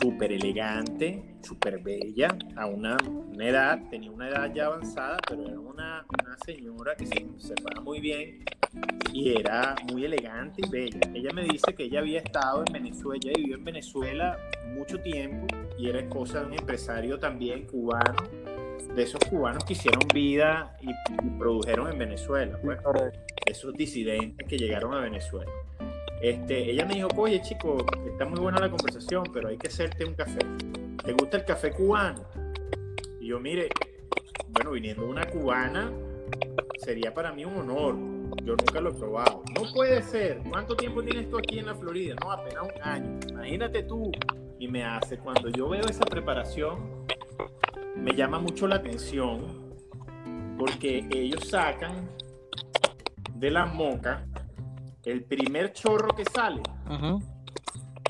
[0.00, 2.96] súper elegante, súper bella, a una,
[3.38, 8.00] edad, tenía una edad ya avanzada, pero era una, una señora que se conservaba muy
[8.00, 8.44] bien
[9.12, 11.00] y era muy elegante y bella.
[11.14, 14.38] Ella me dice que ella había estado en Venezuela, ella vivió en Venezuela
[14.74, 15.46] mucho tiempo
[15.78, 18.22] y era esposa de un empresario también cubano,
[18.94, 20.88] de esos cubanos que hicieron vida y,
[21.38, 22.78] produjeron en Venezuela, pues,
[23.46, 25.50] esos disidentes que llegaron a Venezuela.
[26.24, 30.06] Este, ella me dijo, oye chico, está muy buena la conversación, pero hay que hacerte
[30.06, 30.38] un café.
[31.04, 32.24] ¿Te gusta el café cubano?
[33.20, 33.68] Y yo, mire,
[34.48, 35.92] bueno, viniendo una cubana,
[36.78, 37.94] sería para mí un honor.
[38.42, 39.42] Yo nunca lo he probado.
[39.54, 40.40] No puede ser.
[40.48, 42.14] ¿Cuánto tiempo tienes tú aquí en la Florida?
[42.22, 43.20] No, apenas un año.
[43.28, 44.10] Imagínate tú.
[44.58, 47.04] Y me hace, cuando yo veo esa preparación,
[47.96, 49.74] me llama mucho la atención
[50.56, 52.08] porque ellos sacan
[53.34, 54.24] de la moca
[55.04, 56.62] el primer chorro que sale,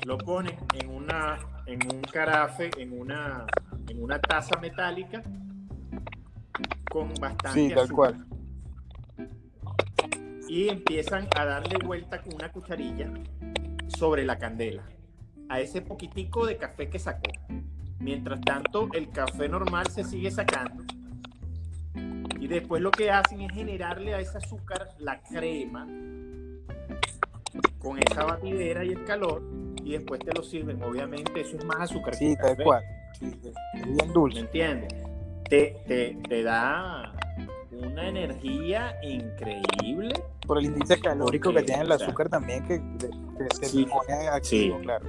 [0.05, 3.45] lo ponen en una en un carafe, en una
[3.89, 5.23] en una taza metálica
[6.89, 8.25] con bastante sí, tal cual.
[10.47, 13.11] Y empiezan a darle vuelta con una cucharilla
[13.87, 14.83] sobre la candela
[15.49, 17.31] a ese poquitico de café que sacó.
[17.99, 20.83] Mientras tanto, el café normal se sigue sacando.
[22.39, 25.87] Y después lo que hacen es generarle a ese azúcar la crema
[27.79, 29.41] con esa batidera y el calor
[29.85, 30.81] y después te lo sirven.
[30.83, 32.15] Obviamente eso es más azúcar.
[32.15, 32.83] Sí, tal cual.
[33.21, 34.39] es bien dulce.
[34.39, 34.93] ¿Me entiendes?
[35.49, 37.13] Te, te, da
[37.71, 40.15] una energía increíble.
[40.45, 42.81] Por el índice calórico que tiene el azúcar también, que,
[43.53, 45.05] se sí, pone activo, claro.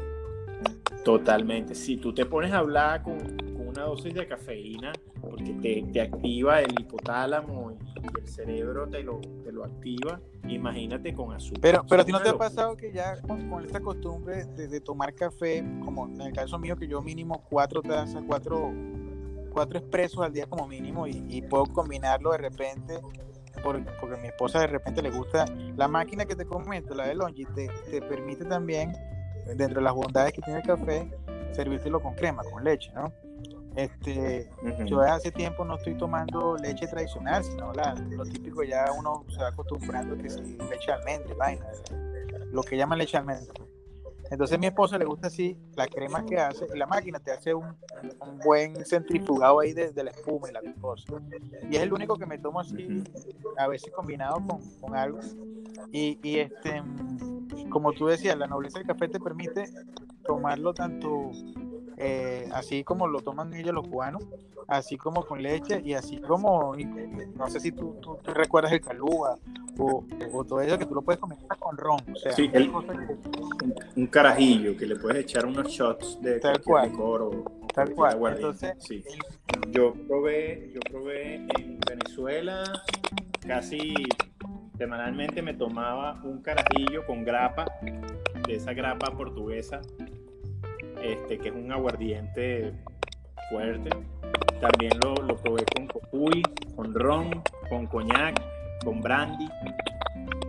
[1.05, 1.75] Totalmente.
[1.75, 3.17] Si tú te pones a hablar con,
[3.57, 9.21] una dosis de cafeína, porque te, te activa el hipotálamo y el cerebro te lo,
[9.21, 11.61] te lo activa, imagínate con azúcar.
[11.61, 15.15] Pero, pero a ti no te ha pasado que ya con, esta costumbre de, tomar
[15.15, 18.73] café, como en el caso mío, que yo mínimo cuatro tazas, cuatro,
[19.53, 23.01] cuatro expresos al día como mínimo y, puedo combinarlo de repente
[23.63, 27.15] porque, a mi esposa de repente le gusta la máquina que te comento, la de
[27.15, 28.93] Longi, te, te permite también,
[29.57, 31.11] dentro de las bondades que tiene el café,
[31.53, 33.13] servírtelo con crema, con leche, ¿no?
[33.77, 34.51] Este,
[34.87, 39.37] Yo hace tiempo no estoy tomando leche tradicional, sino la, lo típico ya uno se
[39.37, 41.67] va acostumbrando que si leche almendra, vaina,
[42.53, 43.67] lo que llaman leche almendra.
[44.31, 47.31] Entonces a mi esposa le gusta así la crema que hace y la máquina te
[47.31, 47.77] hace un,
[48.21, 51.21] un buen centrifugado ahí de, la espuma y la cosa.
[51.71, 53.05] Y es el único que me tomo así,
[53.59, 55.21] a veces combinado con, con algo.
[55.93, 56.83] Y, y, este,
[57.69, 59.67] como tú decías, la nobleza del café te permite
[60.25, 61.31] tomarlo tanto
[61.99, 64.25] eh, así como lo toman ellos los cubanos,
[64.69, 66.75] así como con leche y así como,
[67.37, 69.39] no sé si tú, tú, recuerdas el calúa
[69.79, 70.05] o,
[70.45, 72.01] todo eso que tú lo puedes comer con ron.
[72.13, 72.51] O sea, sí,
[73.97, 78.35] un, carajillo que le puedes echar unos shots de tal cual, o, tal cual.
[78.35, 79.03] Entonces, sí.
[79.71, 82.65] yo probé, yo probé en Venezuela
[83.47, 83.95] casi
[84.77, 87.65] semanalmente me tomaba un carajillo con grapa,
[88.47, 89.81] de esa grapa portuguesa
[91.13, 92.73] este, que es un aguardiente
[93.51, 93.91] fuerte.
[94.61, 96.43] También lo, lo probé con copuy,
[96.75, 98.41] con ron, con coñac,
[98.85, 99.49] con brandy,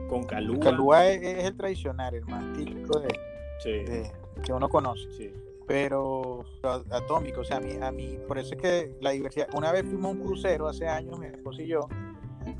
[0.09, 0.59] con calúa.
[0.59, 4.11] Calúa es, el tradicional, el más típico de,
[4.43, 5.33] que uno conoce.
[5.67, 6.45] Pero
[6.91, 9.49] atómico, o sea, a mí, a mí, por eso es que la diversidad.
[9.53, 11.89] Una vez fuimos a un crucero hace años, mi esposo y yo,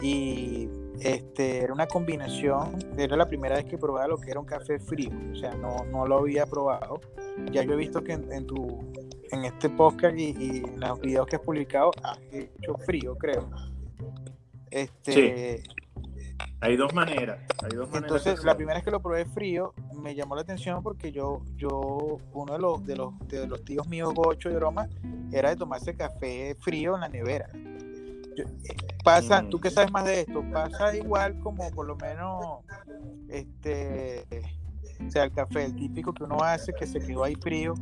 [0.01, 0.67] y
[0.99, 4.79] este, era una combinación, era la primera vez que probaba lo que era un café
[4.79, 7.01] frío, o sea, no, no lo había probado.
[7.51, 8.91] Ya yo he visto que en, tu
[9.31, 13.49] en este podcast y, en los videos que has publicado has hecho frío, creo.
[14.71, 15.63] Este,
[16.61, 17.39] Hay dos maneras.
[17.93, 22.19] entonces, la primera vez que lo probé frío me llamó la atención porque yo, yo
[22.33, 24.87] uno de los, de los, de los tíos míos, Gocho y Roma,
[25.31, 27.49] era de tomarse café frío en la nevera
[29.03, 32.59] pasa, tú que sabes más de esto, pasa igual como por lo menos,
[33.29, 34.25] este,
[35.05, 37.73] o sea, el café, el típico que uno hace, que se quedó ahí frío,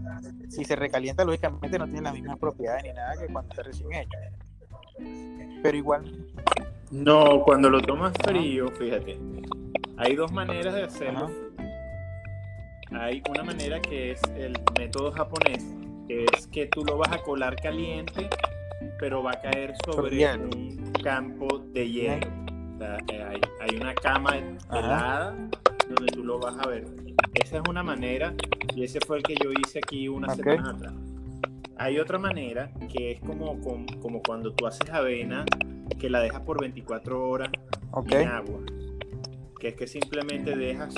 [0.50, 3.94] si se recalienta, lógicamente no tiene las mismas propiedades ni nada que cuando está recién
[3.94, 4.18] hecho.
[5.64, 6.28] Pero igual.
[6.92, 9.20] No, cuando lo tomas frío, fíjate,
[9.98, 11.32] hay dos maneras de hacerlo.
[12.92, 15.66] Hay una manera que es el método japonés,
[16.08, 18.30] que es que tú lo vas a colar caliente
[19.00, 22.28] pero va a caer sobre un campo de hielo.
[22.80, 24.36] Eh, hay, una cama
[24.72, 25.34] helada
[25.88, 26.86] donde tú lo vas a ver.
[27.34, 28.34] Esa es una manera
[28.76, 30.94] y ese fue el que yo hice aquí una semana atrás.
[31.78, 33.60] Hay otra manera que es como,
[34.02, 35.46] como, cuando tú haces avena
[36.00, 37.50] que la dejas por 24 horas
[37.92, 38.24] okay.
[38.24, 38.60] en agua.
[39.60, 40.94] Que es que simplemente dejas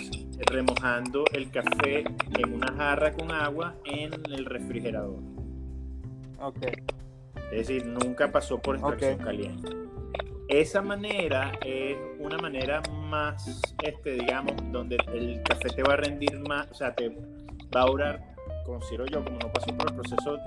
[0.51, 1.99] remojando el café
[2.37, 5.19] en una jarra con agua en el refrigerador.
[6.39, 6.59] Ok.
[7.51, 9.69] Es decir, nunca pasó por extracción caliente.
[10.49, 16.39] Esa manera es una manera más, este, digamos, donde el café te va a rendir
[16.47, 17.09] más, o sea, te
[17.75, 18.35] va a durar,
[18.65, 20.37] considero yo, como no pasó por el proceso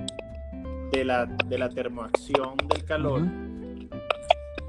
[0.91, 3.23] de la, de la termoacción del calor,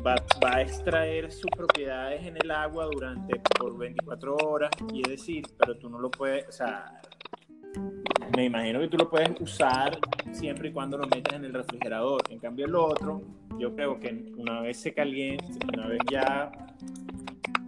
[0.06, 5.10] va, va a extraer sus propiedades en el agua durante por 24 horas, y es
[5.10, 7.02] decir, pero tú no lo puedes, o sea,
[8.36, 10.00] me imagino que tú lo puedes usar
[10.32, 12.22] siempre y cuando lo metas en el refrigerador.
[12.30, 13.22] En cambio, el otro,
[13.58, 16.52] yo creo que una vez se caliente, una vez ya,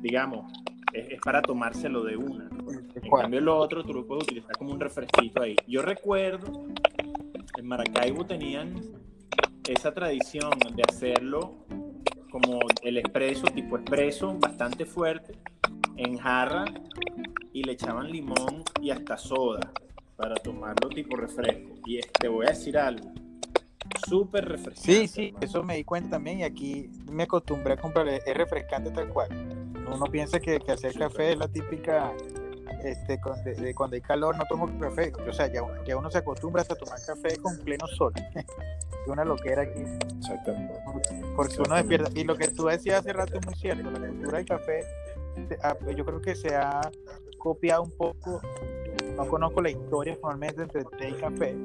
[0.02, 0.52] digamos,
[0.94, 2.50] es, es para tomárselo de una.
[2.96, 5.56] En cambio, el otro tú lo puedes utilizar como un refresquito ahí.
[5.68, 6.68] Yo recuerdo,
[7.58, 8.76] en Maracaibo tenían
[9.68, 11.66] esa tradición de hacerlo
[12.32, 15.38] como el expreso, tipo expreso, bastante fuerte,
[15.98, 16.66] en jarra
[17.52, 19.72] y le echaban limón y hasta soda
[20.24, 21.74] para tomarlo tipo refresco.
[21.86, 23.12] Y te voy a decir algo,
[24.08, 24.82] súper refrescante.
[24.82, 25.46] Sí, sí, hermano.
[25.46, 29.30] eso me di cuenta también y aquí me acostumbré a comprar, es refrescante tal cual.
[29.94, 32.14] Uno piensa que, que hacer café es la típica,
[32.86, 36.20] este, con- de, cuando hay calor no tomo café, o sea, ya, ya uno se
[36.20, 38.14] acostumbra hasta tomar café con pleno sol.
[39.04, 39.82] Es una loquera aquí,
[40.18, 40.74] Exactamente.
[41.36, 42.10] porque uno despierta.
[42.18, 44.80] Y lo que tú decías hace rato es muy cierto, la cultura del café,
[45.62, 46.90] ah, yo creo que se ha
[47.38, 48.40] copiado un poco,
[49.16, 51.56] no conozco la historia formalmente entre té y café,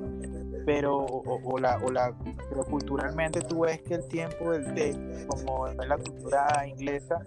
[0.64, 2.14] pero o, la, o la
[2.48, 7.20] pero culturalmente tú ves que el tiempo del té como es la cultura inglesa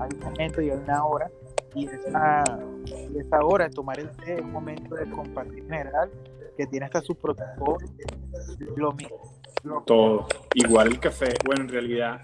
[0.00, 1.30] hay un momento y hay una hora
[1.74, 2.44] y esa,
[3.16, 6.10] esa hora de tomar el té es un momento de compartir general
[6.56, 7.78] que tiene hasta su protocolo
[8.76, 9.20] lo mismo
[9.86, 10.26] Todo.
[10.54, 12.20] Igual el café, bueno, en realidad,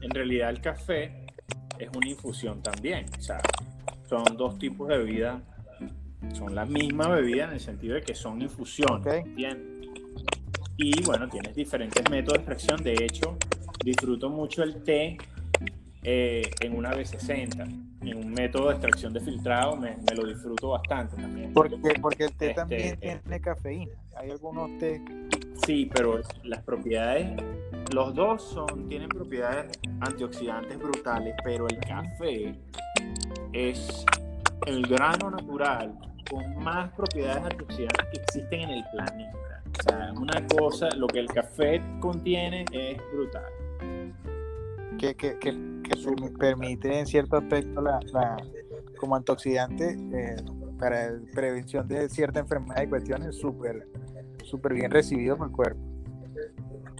[0.00, 1.26] en realidad el café
[1.78, 3.06] es una infusión también.
[3.18, 3.40] O sea,
[4.08, 5.42] son dos tipos de bebida,
[6.34, 9.06] son la misma bebida en el sentido de que son infusiones.
[9.06, 9.88] ¿entiendes?
[10.76, 12.82] Y bueno, tienes diferentes métodos de extracción.
[12.82, 13.36] De hecho,
[13.84, 15.18] disfruto mucho el té
[16.02, 17.86] eh, en una B60.
[18.02, 21.52] En un método de extracción de filtrado me, me lo disfruto bastante también.
[21.52, 23.20] porque porque el té Este, también eh.
[23.22, 25.02] tiene cafeína hay algunos té
[25.66, 27.32] Sí, pero las propiedades,
[27.92, 32.58] los dos son, tienen propiedades antioxidantes brutales, pero el café
[33.52, 34.06] es
[34.66, 35.94] el grano natural
[36.30, 39.62] con más propiedades antioxidantes que existen en el planeta.
[39.78, 43.44] O sea, es una cosa, lo que el café contiene es brutal.
[44.98, 48.36] que, que, que, que permi- permite en cierto aspecto la, la-
[48.98, 50.36] como antioxidante eh,
[50.78, 53.88] para prevención de cierta enfermedad y cuestiones súper
[54.44, 55.80] súper bien recibido por el cuerpo.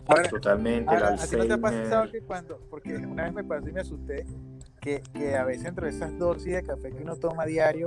[0.06, 3.44] Ahora, Totalmente, ahora, ¿a ti no te ha pasado que cuando, porque una vez me
[3.44, 4.24] pasó y me asusté,
[4.80, 7.86] que, que a veces entre esas dosis de café que uno toma diario,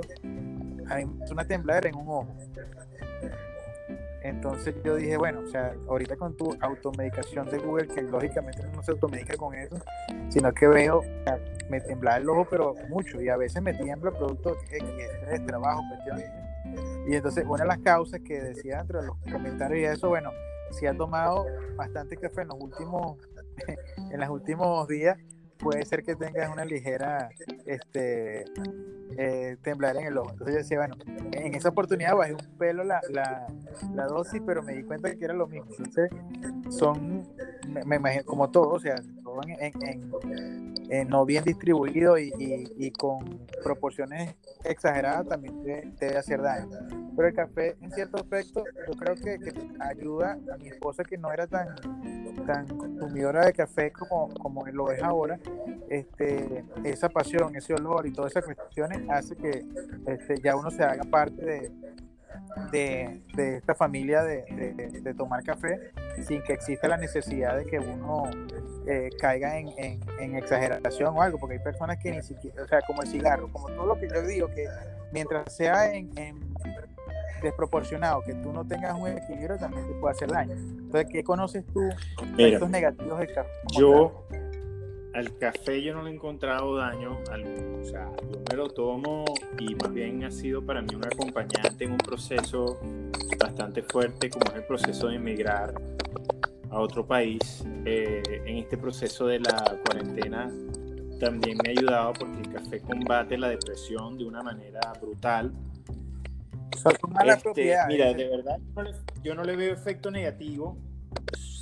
[1.30, 2.34] una tembladera en un ojo.
[4.22, 8.82] Entonces yo dije, bueno, o sea, ahorita con tu automedicación de Google, que lógicamente no
[8.82, 9.76] se automedica con eso,
[10.30, 13.74] sino que veo, o sea, me temblaba el ojo, pero mucho, y a veces me
[13.74, 16.30] tiembla producto de, de trabajo, cuestiones.
[17.06, 20.30] Y entonces una de las causas que decía entre los comentarios y eso, bueno,
[20.70, 23.18] si ha tomado bastante café en los últimos,
[24.10, 25.18] en los últimos días,
[25.64, 27.30] puede ser que tengas una ligera
[27.64, 28.44] este
[29.16, 30.30] eh, temblar en el ojo.
[30.32, 30.96] Entonces yo decía, bueno,
[31.32, 33.46] en esa oportunidad bajé un pelo la, la,
[33.94, 35.66] la dosis, pero me di cuenta que era lo mismo.
[35.78, 36.10] Entonces,
[36.68, 37.26] son,
[37.68, 38.96] me, me imagino, como todo, o sea,
[39.42, 45.82] en, en- en- en no bien distribuido y, y- y con proporciones exageradas también te,
[45.98, 46.68] te debe hacer daño.
[47.16, 51.16] Pero el café, en cierto aspecto, yo creo que, que ayuda a mi esposa que
[51.16, 51.68] no era tan,
[52.46, 55.38] tan consumidora de café como, como lo es ahora,
[55.88, 59.64] este, esa pasión, ese olor y todas esas cuestiones hace que
[60.06, 61.72] este, ya uno se haga parte de,
[62.72, 64.44] de, de esta familia de,
[64.76, 65.92] de- de tomar café
[66.26, 68.24] sin que exista la necesidad de que uno
[68.86, 72.66] eh, caiga en, en- en exageración o algo, porque hay personas que ni siquiera, o
[72.68, 74.66] sea, como el cigarro, como todo lo que yo digo, que
[75.12, 76.54] mientras sea en, en
[77.42, 80.52] desproporcionado, que tú no tengas un equilibrio, también te puede hacer daño.
[80.54, 81.80] Entonces, ¿qué conoces tú?
[82.32, 83.50] Mira, Efectos negativos del café.
[83.72, 84.24] Yo
[85.14, 87.78] al café yo no le he encontrado daño alguno.
[87.80, 89.24] O sea, yo me lo tomo
[89.58, 92.80] y más bien ha sido para mí un acompañante en un proceso
[93.38, 95.74] bastante fuerte como es el proceso de emigrar
[96.70, 97.64] a otro país.
[97.84, 100.50] Eh, en este proceso de la cuarentena
[101.20, 105.52] también me ha ayudado porque el café combate la depresión de una manera brutal.
[107.24, 108.58] Este, mira, de verdad
[109.22, 110.76] yo no le veo efecto negativo,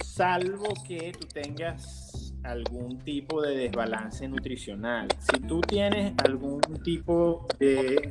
[0.05, 2.02] salvo que tú tengas
[2.45, 5.09] algún tipo de desbalance nutricional.
[5.19, 8.09] Si tú tienes algún tipo de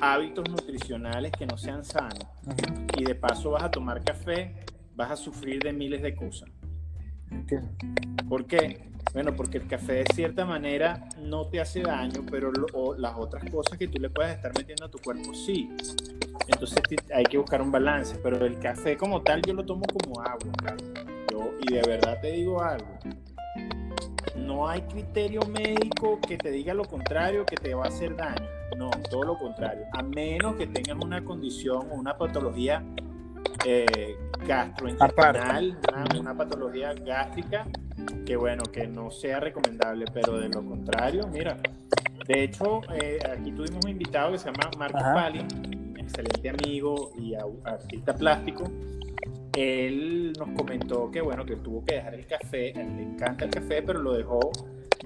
[0.00, 2.26] hábitos nutricionales que no sean sanos
[2.96, 4.64] y de paso vas a tomar café,
[4.94, 6.48] vas a sufrir de miles de cosas.
[8.28, 8.92] ¿Por qué?
[9.12, 12.50] Bueno, porque el café de cierta manera no te hace daño, pero
[12.96, 15.68] las otras cosas que tú le puedes estar metiendo a tu cuerpo sí.
[16.46, 16.80] Entonces
[17.12, 20.76] hay que buscar un balance, pero el café como tal yo lo tomo como agua,
[21.30, 22.98] Yo, y de verdad te digo algo,
[24.36, 28.46] no hay criterio médico que te diga lo contrario, que te va a hacer daño.
[28.76, 29.84] No, todo lo contrario.
[29.92, 32.82] A menos que tengas una condición o una patología
[33.66, 34.16] eh,
[34.46, 35.78] gastrointestinal,
[36.18, 37.66] una, patología gástrica,
[38.24, 41.56] que bueno, que no sea recomendable, pero de lo contrario, mira.
[42.26, 45.40] De hecho, eh, aquí tuvimos un invitado que se llama Marcos Pali,
[45.98, 48.70] excelente amigo y artista plástico
[49.54, 53.82] él nos comentó que bueno, que tuvo que dejar el café, le encanta el café,
[53.82, 54.50] pero lo dejó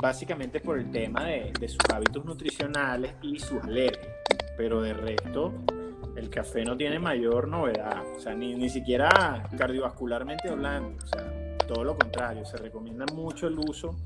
[0.00, 4.14] básicamente por el tema de, sus hábitos nutricionales y sus alergias.
[4.56, 5.52] Pero de resto,
[6.16, 11.56] el café no tiene mayor novedad, o sea, ni, ni siquiera cardiovascularmente hablando, o sea,
[11.66, 13.96] todo lo contrario, se recomienda mucho el uso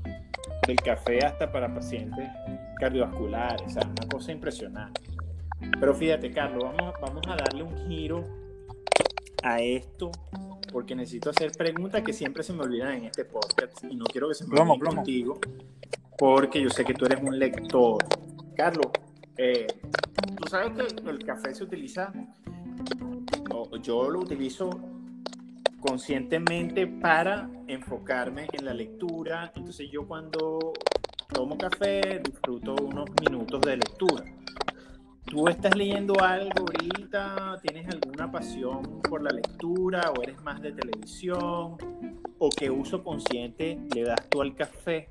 [0.67, 2.27] del café hasta para pacientes
[2.79, 5.01] cardiovasculares, o sea, una cosa impresionante.
[5.79, 8.40] Pero fíjate, Carlos, vamos, vamos a darle un giro
[9.43, 10.11] a esto
[10.71, 14.29] porque necesito hacer preguntas que siempre se me olvidan en este podcast y no quiero
[14.29, 15.39] que se me olviden contigo
[16.17, 17.97] porque yo sé que tú eres un lector.
[18.55, 18.87] Carlos,
[19.37, 19.67] eh,
[20.35, 22.13] tú sabes que el café se utiliza,
[23.81, 24.69] yo lo utilizo
[25.79, 29.51] conscientemente para enfocarme en la lectura.
[29.55, 30.73] Entonces yo cuando
[31.33, 34.23] tomo café disfruto unos minutos de lectura.
[35.25, 37.59] ¿Tú estás leyendo algo ahorita?
[37.61, 41.77] ¿Tienes alguna pasión por la lectura o eres más de televisión?
[42.37, 45.07] ¿O qué uso consciente le das tú al café?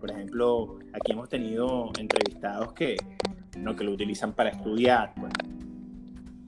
[0.00, 2.96] Por ejemplo, aquí hemos tenido entrevistados que,
[3.56, 5.14] no, que lo utilizan para estudiar.
[5.14, 5.32] Pues.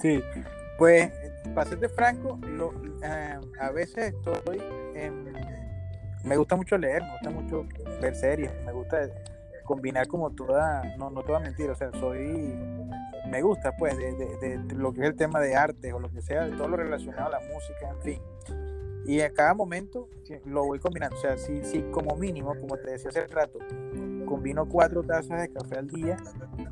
[0.01, 0.21] Sí,
[0.79, 1.13] pues
[1.55, 2.41] para serte franco,
[3.05, 4.61] eh, a veces estoy
[6.25, 7.67] Me gusta mucho leer, me gusta mucho
[8.01, 9.09] ver series, me gusta
[9.65, 12.55] combinar como toda, no, no toda mentira, o sea, soy
[13.29, 16.21] me gusta, pues, de, de, lo que es el tema de arte o lo que
[16.21, 18.23] sea, de todo lo relacionado a la música, en fin.
[19.07, 20.09] Y a cada momento
[20.45, 21.17] lo voy combinando.
[21.17, 23.59] O sea, si, si como mínimo, como te decía hace rato,
[24.27, 26.17] combino cuatro tazas de café al día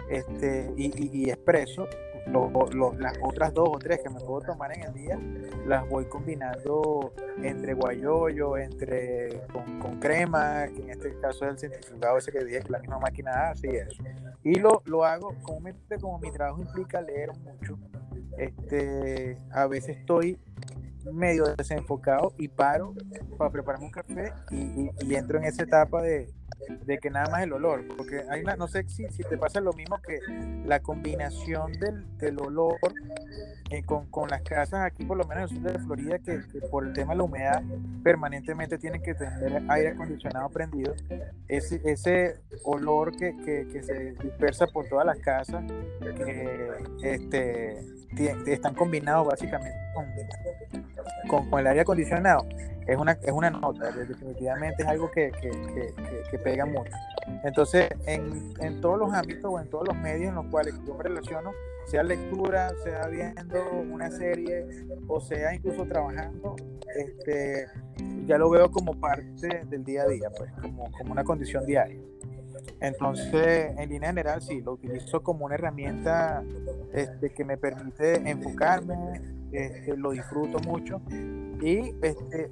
[0.09, 1.87] este, y, y, y expreso,
[2.27, 5.19] las otras dos o tres que me puedo tomar en el día,
[5.67, 7.13] las voy combinando
[7.43, 9.43] entre guayoyo, entre
[9.81, 12.99] con, crema, que en este caso es el centrifugado ese que dije que la misma
[12.99, 14.03] máquina hace y eso.
[14.43, 17.79] Y lo, lo hago comúnmente como mi trabajo implica leer mucho.
[18.39, 20.39] Este, a veces estoy
[21.13, 22.95] medio desenfocado y paro
[23.37, 26.33] para prepararme un café y entro en esa etapa de,
[26.85, 29.61] de que nada más el olor, porque hay una, no sé si, si te pasa
[29.61, 30.19] lo mismo que
[30.65, 32.79] la combinación del, del olor
[33.71, 36.41] eh, con, con, las casas aquí, por lo menos en el sur de Florida, que,
[36.71, 37.63] por el tema de la humedad
[38.03, 40.95] permanentemente tienen que tener aire acondicionado prendido,
[41.49, 45.65] ese, ese olor que, que, que se dispersa por todas las casas,
[46.01, 46.71] que
[47.03, 47.81] este,
[48.47, 49.79] están combinados básicamente
[51.29, 52.47] con, con, el aire acondicionado,
[52.87, 55.95] es una, es una nota, definitivamente es algo que, que, que,
[56.31, 56.93] que pega mucho.
[57.45, 60.95] Entonces, en, en, todos los ámbitos o en todos los medios en los cuales yo
[60.95, 61.53] me relaciono,
[61.87, 64.67] sea lectura, sea viendo una serie
[65.09, 66.57] o sea incluso trabajando,
[66.97, 67.67] este,
[68.27, 72.01] ya lo veo como parte del día a día, pues, como, como una condición diaria.
[72.81, 76.43] Entonces, en línea general, sí, lo utilizo como una herramienta
[76.93, 79.21] este, que me permite enfocarme,
[79.53, 81.01] este, lo disfruto mucho
[81.61, 82.51] y este,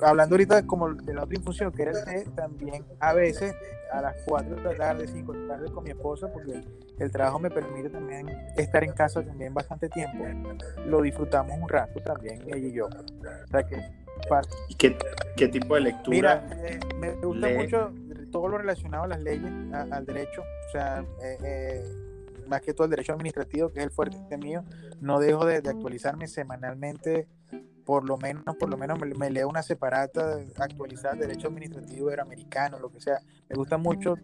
[0.00, 3.54] hablando ahorita como de la otra infusión que era el té, también a veces
[3.92, 6.62] a las 4 de la tarde, 5 de la tarde con mi esposa, porque
[6.98, 10.24] el trabajo me permite también estar en casa también bastante tiempo,
[10.86, 12.86] lo disfrutamos un rato también, ella y yo.
[12.86, 13.76] O sea que,
[14.68, 14.96] ¿Y qué,
[15.36, 16.44] qué, tipo de lectura?
[16.46, 17.92] Mira, eh, me gusta mucho
[18.30, 21.82] todo lo relacionado a las leyes, al derecho, o sea, eh, eh,
[22.46, 24.64] más que todo el derecho administrativo, que es el fuerte mío,
[25.00, 27.26] no dejo de, de actualizarme semanalmente
[27.84, 32.78] por lo menos, por lo menos me, leo una separata actualizada de derecho administrativo iberoamericano,
[32.78, 33.20] lo que sea.
[33.48, 34.16] Me gusta mucho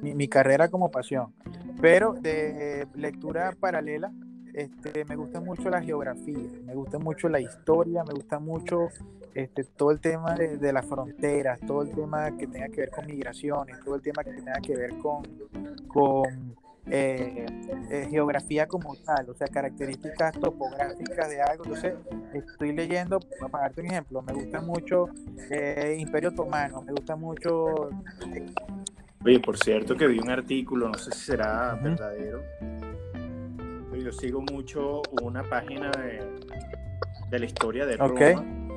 [0.00, 1.32] mi, carrera como pasión,
[1.80, 4.12] pero de lectura paralela,
[4.54, 8.88] este, me gusta mucho la geografía, me gusta mucho la historia, me gusta mucho
[9.34, 13.06] este, todo el tema de, las fronteras, todo el tema que tenga que ver con
[13.06, 15.22] migraciones, todo el tema que tenga que ver con
[16.86, 17.46] eh,
[17.90, 21.64] eh, geografía como tal, o sea, características topográficas de algo.
[21.64, 21.94] Entonces,
[22.34, 23.20] estoy leyendo,
[23.50, 25.08] para darte un ejemplo, me gusta mucho
[25.50, 27.90] eh, Imperio Otomano, me gusta mucho...
[29.24, 34.40] Oye, por cierto que vi un artículo, no sé si será verdadero, pero yo sigo
[34.40, 36.20] mucho una página de,
[37.30, 38.71] de la historia de Roma.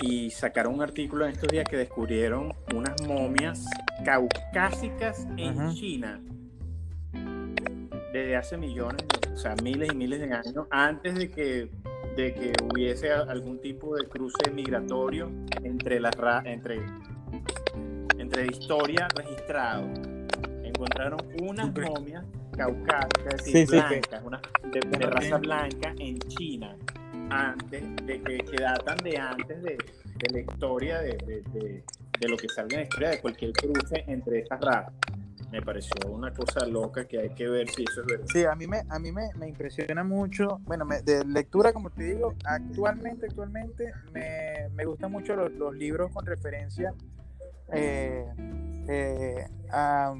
[0.00, 3.66] Y sacaron un artículo en estos días que descubrieron unas momias
[4.04, 6.20] caucásicas en China
[8.12, 11.70] desde hace millones, o sea, miles y miles de años, antes de que,
[12.16, 15.30] de que hubiese algún tipo de cruce migratorio
[15.62, 16.80] entre las entre,
[18.18, 19.86] entre historia registrado.
[20.64, 22.24] Encontraron unas momias
[22.56, 24.24] caucásicas, blancas,
[24.72, 26.76] de, raza blanca en China,
[27.30, 29.78] antes de que, que datan de antes de,
[30.16, 34.40] de la historia de, de, lo que salga en la historia de cualquier cruce entre
[34.40, 34.92] estas razas
[35.50, 38.26] me pareció una cosa loca que hay que ver si eso es verdad.
[38.32, 42.04] Sí, a mí me, a mí me, me impresiona mucho, bueno, de lectura, como te
[42.04, 46.94] digo, actualmente, actualmente me, me gustan mucho los, los, libros con referencia
[47.72, 48.26] eh,
[48.88, 50.14] eh, a,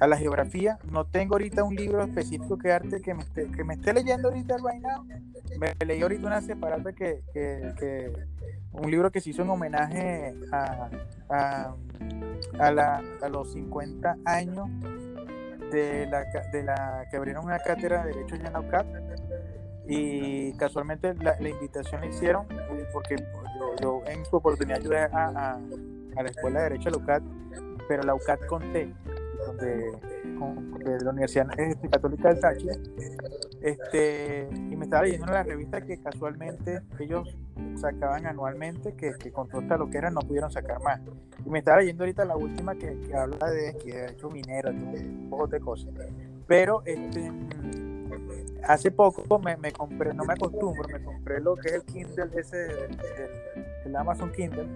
[0.00, 0.78] a, la geografía.
[0.90, 4.28] No tengo ahorita un libro específico que arte que me esté, que me esté leyendo
[4.28, 5.06] ahorita right now.
[5.58, 8.12] Me leí ahorita una separada que, que,
[8.72, 10.90] un libro que se hizo en homenaje a,
[12.58, 14.68] a, la, a los 50 años
[15.70, 18.86] de la, de la que abrieron una cátedra de Derecho en UCAT
[19.88, 22.46] y casualmente la, invitación la hicieron
[22.92, 23.16] porque
[23.80, 25.58] yo, en su oportunidad ayudé a,
[26.16, 27.22] a, la Escuela de Derecho de la UCAT,
[27.88, 28.92] pero la UCAT Conté,
[29.46, 29.92] donde,
[30.84, 31.46] de la Universidad
[31.90, 32.74] Católica del Táchira,
[33.62, 37.36] este, y me estaba leyendo la revista que casualmente ellos
[37.76, 41.00] sacaban anualmente, que, que con todo lo que era no pudieron sacar más.
[41.44, 44.70] Y me estaba leyendo ahorita la última que, que habla de que ha hecho minero,
[44.70, 45.90] un poco de cosas.
[46.46, 47.32] Pero este,
[48.64, 52.30] hace poco me, me, compré, no me acostumbro, me compré lo que es el Kindle,
[52.36, 52.68] ese,
[53.84, 54.68] el Amazon Kindle.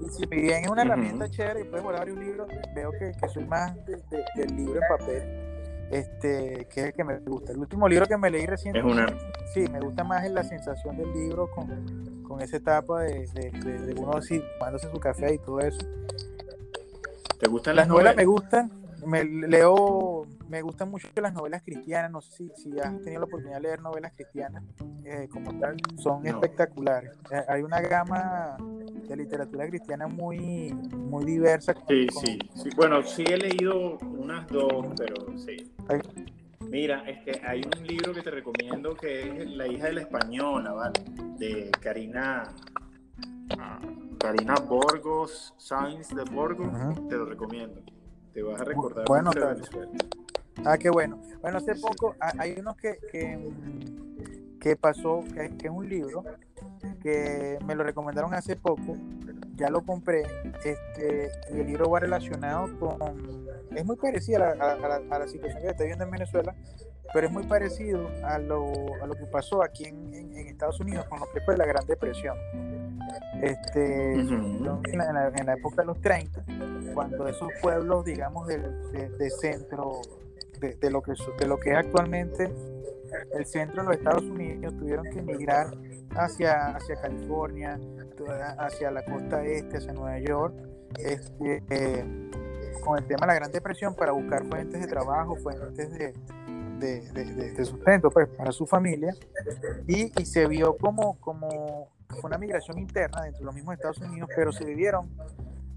[0.00, 3.28] Y si bien es una herramienta chévere y puedes volar un libro, veo que, que
[3.28, 5.46] soy más del libro en papel
[5.90, 7.52] este, que es el que me gusta.
[7.52, 9.16] El último libro que me leí recientemente,
[9.52, 14.16] sí, me gusta más la sensación del libro con, con esa etapa de, de, uno
[14.16, 15.78] así, tomándose su café y todo eso.
[17.38, 18.16] ¿Te gustan las, novelas?
[18.16, 18.70] Me gustan,
[19.06, 23.26] me leo, me gustan mucho las novelas cristianas, no sé si, si has tenido la
[23.26, 24.64] oportunidad de leer novelas cristianas
[25.04, 27.12] eh, como tal, son espectaculares.
[27.30, 28.56] Eh, hay una gama
[29.08, 31.74] de literatura cristiana muy, muy diversa.
[31.88, 35.72] Sí, sí, sí, bueno, sí he leído unas dos, pero sí.
[36.68, 40.72] Mira, este, hay un libro que te recomiendo que es La hija de la española,
[40.72, 41.00] ¿vale?
[41.38, 42.42] De Karina,
[44.18, 46.68] Karina Borgos, Sainz de Borgos,
[47.08, 47.82] te lo recomiendo.
[48.32, 49.30] Te vas a recordar bueno,
[50.64, 51.20] Ah, qué bueno.
[51.40, 52.98] Bueno, hace poco hay unos que,
[54.60, 56.24] que, pasó, que, que es un libro
[57.02, 58.96] que me lo recomendaron hace poco,
[59.56, 60.22] ya lo compré,
[60.64, 65.62] este, y el libro va relacionado con, es muy parecido a la, a, la, situación
[65.62, 66.54] que está viviendo en Venezuela,
[67.12, 68.72] pero es muy parecido a lo,
[69.02, 71.86] a lo que pasó aquí en, en, Estados Unidos con lo que fue la Gran
[71.86, 72.36] Depresión.
[73.42, 76.44] Este, en, la, época de los 30,
[76.94, 80.00] cuando esos pueblos, digamos, del de, centro,
[80.60, 82.50] de, de, lo que, de lo que es actualmente
[83.32, 85.68] el centro de los Estados Unidos, tuvieron que emigrar
[86.14, 87.78] hacia, hacia California,
[88.58, 90.54] hacia la costa este, hacia Nueva York,
[90.98, 92.04] este, eh,
[92.84, 98.10] con el tema de la Gran Depresión para buscar fuentes de trabajo, fuentes de, sustento
[98.10, 99.14] pues, para su familia.
[99.86, 103.98] Y, y, se vio como, como fue una migración interna dentro de los mismos Estados
[103.98, 105.10] Unidos, pero se vivieron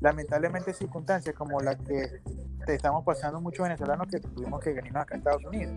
[0.01, 2.21] lamentablemente circunstancias como las que
[2.67, 5.73] estamos pasando muchos venezolanos que tuvimos que venirnos acá a Estados Unidos.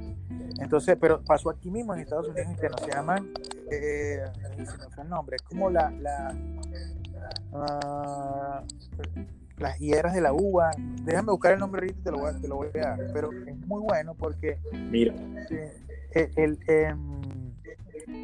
[0.60, 3.32] Entonces, pero pasó aquí mismo en Estados Unidos que no se llaman,
[3.70, 4.22] eh,
[4.98, 6.34] el nombre, es como la, la
[7.52, 8.66] uh,
[9.58, 10.70] las hieras de la uva.
[11.04, 12.98] Déjame buscar el nombre ahorita y te lo voy, te lo voy a dar.
[13.12, 15.14] Pero es muy bueno porque Mira.
[16.12, 17.22] el, el, em,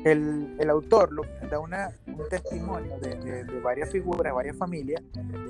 [0.05, 5.03] el, el autor lo, da una, un testimonio de, de, varias figuras, varias familias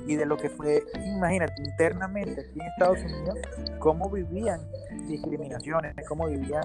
[0.07, 3.37] y de lo que fue, imagínate, internamente aquí en Estados Unidos,
[3.79, 4.61] cómo vivían
[5.07, 6.63] discriminaciones, cómo vivían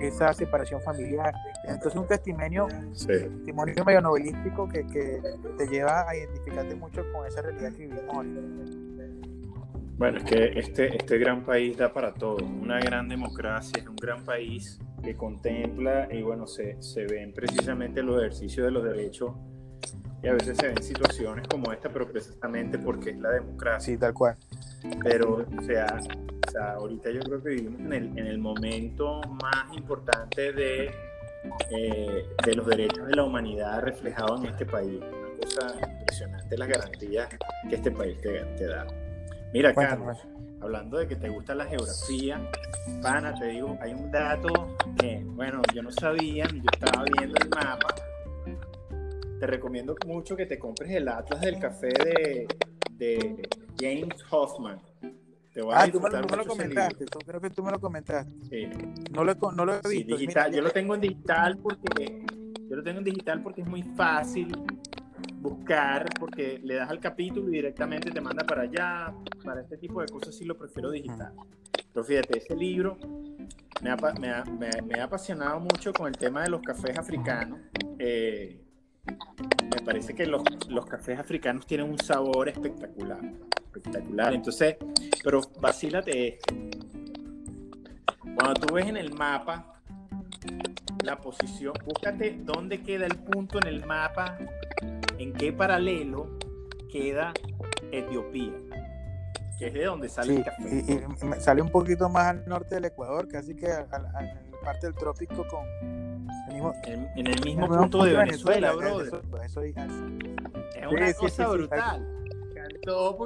[0.00, 1.34] esa separación familiar.
[1.64, 2.68] Entonces un testimonio,
[3.06, 5.20] testimonio medio novelístico que, que,
[5.58, 8.26] te lleva a identificarte mucho con esa realidad que vivimos
[9.96, 13.96] Bueno, es que este, este gran país da para todo, una gran democracia, es un
[13.96, 19.32] gran país que contempla y bueno, se, se ven precisamente los ejercicios de los derechos
[20.20, 23.94] y a veces se ven situaciones como esta, pero precisamente porque es la democracia.
[23.94, 24.36] Sí, tal cual.
[25.04, 26.00] pero o sea,
[26.48, 30.90] o sea, ahorita yo creo que vivimos en el, en el momento más importante de,
[31.70, 35.00] eh, de los derechos de la humanidad reflejados en este país.
[35.00, 37.28] Una cosa impresionante las garantías
[37.68, 38.86] que este país te, te da.
[39.52, 40.18] Mira, Carlos,
[40.66, 42.50] hablando de que te gusta la geografía,
[43.00, 47.48] pana, te digo, hay un dato que, bueno, yo no sabía, yo estaba viendo el
[47.48, 47.94] mapa.
[49.38, 52.48] Te recomiendo mucho que te compres el Atlas del Café de,
[52.90, 53.48] de
[53.78, 54.80] James Hoffman.
[55.52, 58.32] Te voy a ah, tú me, lo comentaste, creo que tú me lo comentaste.
[58.50, 58.68] Sí.
[59.10, 60.16] No lo, no lo he visto.
[60.16, 62.26] digital, yo lo tengo en digital porque
[62.68, 64.48] yo lo tengo en digital porque es muy fácil
[65.34, 69.14] buscar porque le das al capítulo y directamente te manda para allá.
[69.44, 71.32] Para este tipo de cosas sí lo prefiero digital.
[71.92, 72.98] Pero fíjate, ese libro
[73.82, 77.60] me ha, me ha, me ha apasionado mucho con el tema de los cafés africanos.
[77.98, 78.62] Eh,
[79.06, 83.20] me parece que los, los, cafés africanos tienen un sabor espectacular.
[83.66, 84.34] Espectacular.
[84.34, 84.76] Entonces,
[85.22, 86.54] pero vacílate esto.
[88.34, 89.75] Cuando tú ves en el mapa
[91.04, 94.38] la posición, búscate dónde queda el punto en el mapa,
[95.18, 96.38] en qué paralelo
[96.90, 97.32] queda
[97.92, 98.52] Etiopía,
[99.58, 100.84] que es de donde sale el café.
[100.88, 104.94] Y, sale un poquito más al norte del Ecuador, casi que a, la parte del
[104.94, 105.64] trópico con
[107.16, 109.20] en, el mismo punto de Venezuela, brother.
[109.44, 109.74] Eso, es
[110.90, 112.16] una cosa brutal.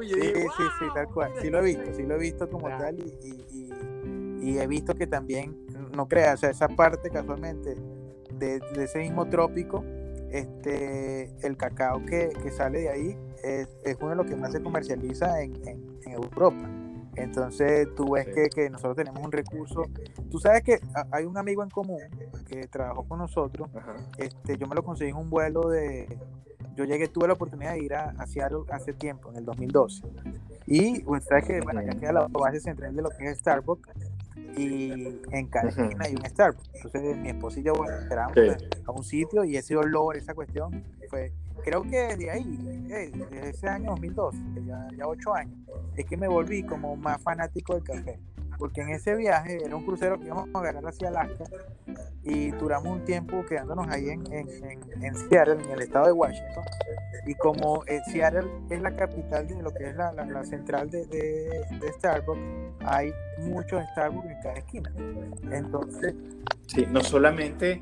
[0.03, 1.33] Sí, sí, sí, tal cual.
[1.41, 3.71] Sí lo he visto, sí lo he visto como tal y, y,
[4.41, 5.57] he visto que también,
[5.95, 7.77] no creas, o sea, esa parte casualmente
[8.39, 9.85] de, ese mismo trópico,
[10.31, 14.53] este, el cacao que, que sale de ahí es, es, uno de los que más
[14.53, 16.69] se comercializa en, en, en Europa.
[17.17, 19.85] Entonces tú ves que, que, nosotros tenemos un recurso.
[20.31, 20.81] Tú sabes que
[21.11, 22.01] hay un amigo en común
[22.47, 23.69] que trabajó con nosotros.
[24.17, 26.19] Este, yo me lo conseguí en un vuelo de.
[26.77, 30.03] Yo llegué, tuve la oportunidad de ir a, Seattle hace tiempo, en el 2012.
[30.67, 33.91] Y pues, sabes que, bueno, acá queda la base central de lo que es Starbucks.
[34.57, 36.71] Y en esquina hay un Starbucks.
[36.75, 38.37] Entonces mi esposa y yo bueno, esperamos
[38.87, 43.51] a un sitio y ese olor, esa cuestión, fue creo que desde ahí, eh, desde
[43.51, 45.59] ese año 2012, ya, ya ocho años,
[45.97, 48.19] es que me volví como más fanático del café.
[48.61, 51.45] Porque en ese viaje era un crucero que íbamos a agarrar hacia Alaska
[52.23, 54.47] y duramos un tiempo quedándonos ahí en, en,
[55.03, 56.65] en, Seattle, en el estado de Washington.
[57.27, 61.07] Y como eh, Seattle es la capital de lo que es la, la, central de,
[61.07, 62.41] de, de Starbucks,
[62.81, 64.93] hay muchos Starbucks en cada esquina.
[65.51, 66.15] Entonces.
[66.67, 67.81] Sí, no solamente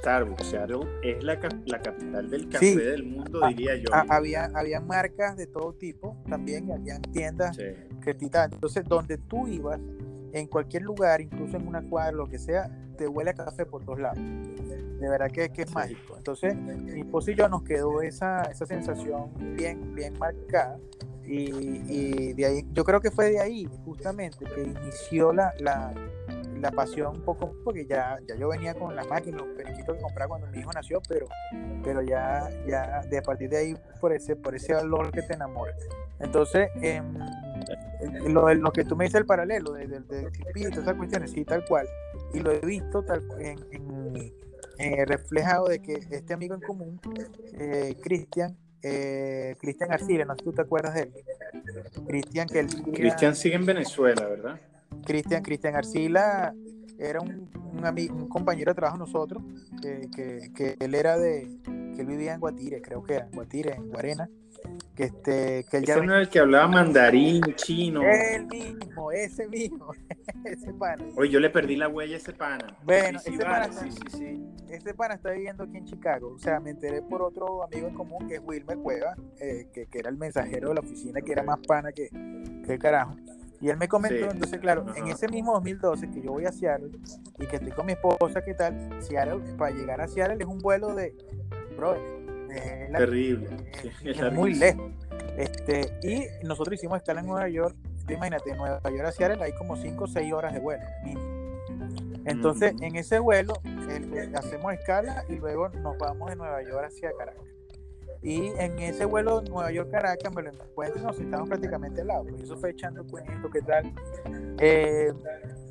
[0.00, 3.88] Starbucks, Seattle es la, la capital del café del mundo, ah, diría yo.
[3.92, 9.80] Ah, había, había marcas de todo tipo también, había tiendas que Entonces, donde tú ibas,
[10.32, 13.84] en cualquier lugar, incluso en una cuadra, lo que sea, te huele a café por
[13.84, 14.18] todos lados.
[14.18, 16.16] De verdad que, que es mágico.
[16.16, 20.78] Entonces, mi esposo y yo nos quedó esa, esa sensación bien, bien marcada.
[21.24, 21.50] Y,
[21.88, 25.92] y, de ahí, yo creo que fue de ahí justamente que inició la, la
[26.60, 30.02] la pasión un poco, porque ya, ya yo venía con las máquinas, los periquitos que
[30.02, 31.26] compraba cuando mi hijo nació, pero,
[31.82, 35.34] pero ya, ya de a partir de ahí, por ese, por ese valor que te
[35.34, 35.74] enamora.
[36.18, 37.02] Entonces, eh,
[38.28, 41.64] lo, lo, que tú me dices el paralelo de, de, de esas cuestiones, sí, tal
[41.64, 41.86] cual,
[42.32, 44.32] y lo he visto tal, en, en
[44.78, 47.00] eh, reflejado de que este amigo en común,
[47.58, 51.12] eh, Cristian, eh, Cristian Arcila, no sé si tú te acuerdas de él.
[52.06, 52.68] Cristian, que él.
[52.92, 54.60] Cristian sigue en Venezuela, ¿verdad?
[55.04, 56.54] Cristian, Cristian Arcila
[56.98, 59.42] era un, un, amigo, un compañero de trabajo nosotros,
[59.80, 63.32] que, que, que, él era de, que él vivía en Guatire, creo que era, en
[63.32, 64.28] Guatire, en Guarena,
[64.96, 65.94] que este, que él ya...
[65.94, 68.02] Ese no el que hablaba mandarín, chino.
[68.02, 69.92] El mismo, ese mismo,
[70.44, 71.04] ese pana.
[71.16, 72.76] Oye, yo le perdí la huella a ese pana.
[72.82, 74.44] Bueno, ese, pana sí, sí, sí.
[74.70, 77.94] ese pana está viviendo aquí en Chicago, o sea, me enteré por otro amigo en
[77.94, 81.32] común, que es Wilmer Cueva, eh, que, que, era el mensajero de la oficina, que
[81.32, 82.08] era más pana que,
[82.66, 83.14] que carajo.
[83.60, 86.90] Y él me comentó, entonces, claro, en ese mismo 2012 que yo voy a Seattle
[87.38, 88.96] y que estoy con mi esposa, ¿qué tal?
[89.00, 91.14] Seattle, para llegar a Seattle es un vuelo de,
[91.74, 92.15] bro,
[92.96, 93.48] terrible,
[94.04, 94.90] es, muy lejos.
[95.36, 97.76] Este, y nosotros hicimos escala en Nueva York,
[98.08, 100.84] imagínate, en Nueva York a Seattle hay como 5 o 6 horas de vuelo,
[102.24, 103.54] Entonces, en ese vuelo
[104.34, 107.44] hacemos escala y luego nos vamos de Nueva York hacia Caracas.
[108.22, 112.24] Y en ese vuelo Nueva York-Caracas me lo encuentro, nos estamos prácticamente al lado.
[112.24, 113.92] Pues eso fue echando cuento, ¿qué tal?
[114.58, 115.12] Eh,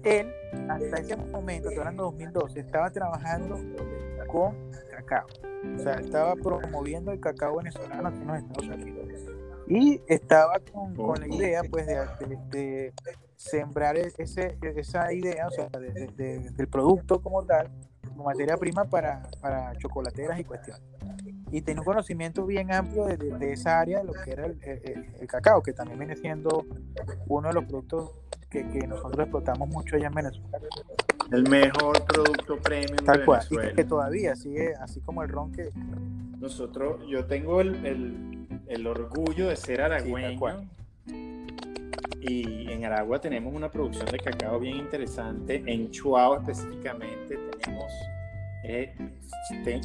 [0.05, 0.31] él,
[0.69, 3.59] hasta ese momento, estoy hablando de 2012, estaba trabajando
[4.27, 4.55] con
[4.89, 5.25] cacao.
[5.75, 9.07] O sea, estaba promoviendo el cacao venezolano aquí en los Estados Unidos.
[9.67, 12.93] Y estaba con, con la idea, pues, de, de,
[13.35, 17.69] sembrar ese, esa idea, o sea, del producto como tal,
[18.05, 20.81] como materia prima para, para chocolateras y cuestiones.
[21.51, 25.61] y tiene un conocimiento bien amplio de, esa área de lo que era el, cacao,
[25.61, 26.65] que también viene siendo
[27.27, 28.11] uno de los productos
[28.49, 30.59] que, nosotros explotamos mucho allá en Venezuela.
[31.31, 33.71] El mejor producto premium Tal de cual, Venezuela.
[33.71, 35.69] y que todavía sigue así como el ron que...
[36.39, 40.69] Nosotros, yo tengo el, el, orgullo de ser aragüeño.
[42.27, 45.63] Y en Aragua tenemos una producción de cacao bien interesante.
[45.65, 47.91] En Chuao específicamente tenemos,
[48.63, 48.93] eh,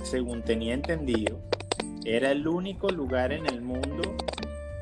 [0.04, 1.40] según tenía entendido,
[2.04, 4.16] era el único lugar en el mundo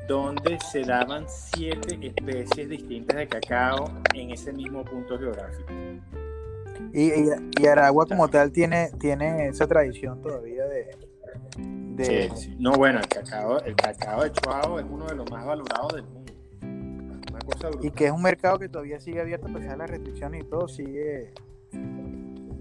[0.06, 5.72] donde se daban siete especies distintas de cacao en ese mismo punto geográfico.
[6.92, 7.10] Y,
[7.60, 10.96] y, Aragua como tal tiene, tiene esa tradición todavía de...
[11.58, 12.30] de...
[12.58, 16.04] No, bueno, el cacao, el cacao de Chuao es uno de los más valorados del
[16.04, 16.17] mundo.
[17.46, 19.90] Una cosa y que es un mercado que todavía sigue abierto a pesar de las
[19.90, 21.32] restricciones y todo, sigue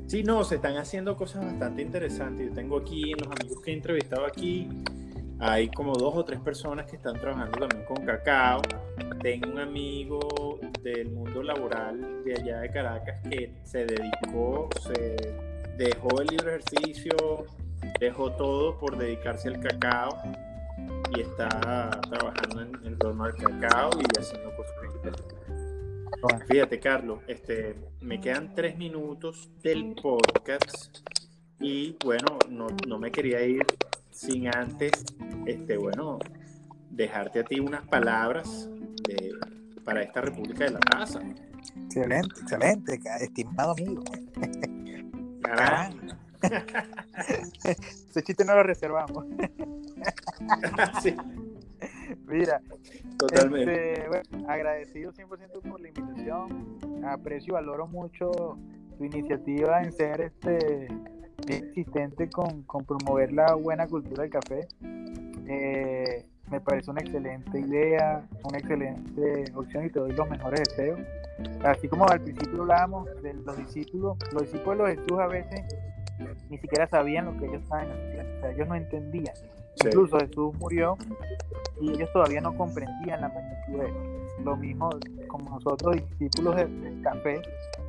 [0.08, 2.48] Sí, no, se están haciendo cosas bastante interesantes.
[2.48, 4.70] Yo tengo aquí, en los amigos que he entrevistado aquí,
[5.38, 8.62] hay como dos o tres personas que están trabajando también con cacao.
[9.22, 15.36] Tengo un amigo del mundo laboral de allá de Caracas que se dedicó, se
[15.78, 17.46] dejó el libre ejercicio,
[18.00, 20.22] dejó todo por dedicarse al cacao
[21.16, 21.50] y está
[22.10, 24.68] trabajando en, en torno al cacao y haciendo cosas.
[26.48, 31.00] Fíjate, Carlos, este, me quedan tres minutos del podcast
[31.60, 33.66] y bueno, no, me quería ir
[34.12, 34.92] sin antes,
[35.46, 36.20] este, bueno,
[36.90, 38.70] dejarte a ti unas palabras
[39.84, 41.22] para esta República de la Taza.
[41.86, 44.04] Excelente, excelente, estimado amigo.
[47.64, 49.26] Ese chiste no lo reservamos.
[51.02, 51.16] sí.
[52.28, 52.62] Mira,
[53.18, 53.94] Totalmente.
[53.94, 56.78] Este, agradecido 100% por la invitación.
[57.06, 58.58] Aprecio y valoro mucho
[58.98, 60.88] tu iniciativa en ser este
[61.48, 64.68] insistente con, promover la buena cultura del café.
[65.48, 71.00] Eh, me parece una excelente idea, una excelente opción y te doy los mejores deseos.
[71.64, 75.62] Así como al principio hablábamos de los discípulos, los discípulos de Jesús a veces
[76.50, 79.36] ni siquiera sabían lo que ellos haciendo, o sea, ellos no entendían.
[79.84, 80.98] Incluso Jesús murió
[81.80, 84.44] y ellos todavía no comprendían la magnitud de eso.
[84.44, 84.90] Lo mismo
[85.28, 87.42] como nosotros, discípulos del café,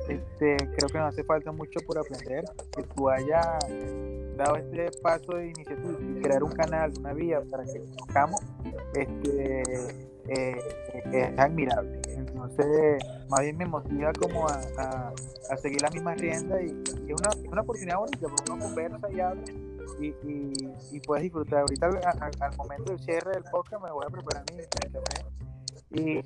[0.07, 2.43] este, creo que nos hace falta mucho por aprender,
[2.75, 3.59] que tú hayas
[4.35, 8.41] dado este paso de iniciativa y crear un canal, una vía para que conozcamos,
[8.95, 9.63] este,
[10.27, 10.57] eh,
[11.11, 12.01] es admirable.
[12.49, 14.59] Entonces, más bien me motiva como a,
[15.49, 19.19] a, seguir la misma rienda y, es una, una oportunidad bonita, porque uno conversa y
[19.19, 19.43] habla
[20.01, 20.13] y,
[20.91, 21.61] y, puedes disfrutar.
[21.61, 25.25] Ahorita al, momento del cierre del podcast me voy a preparar mi café.
[25.91, 26.21] Y,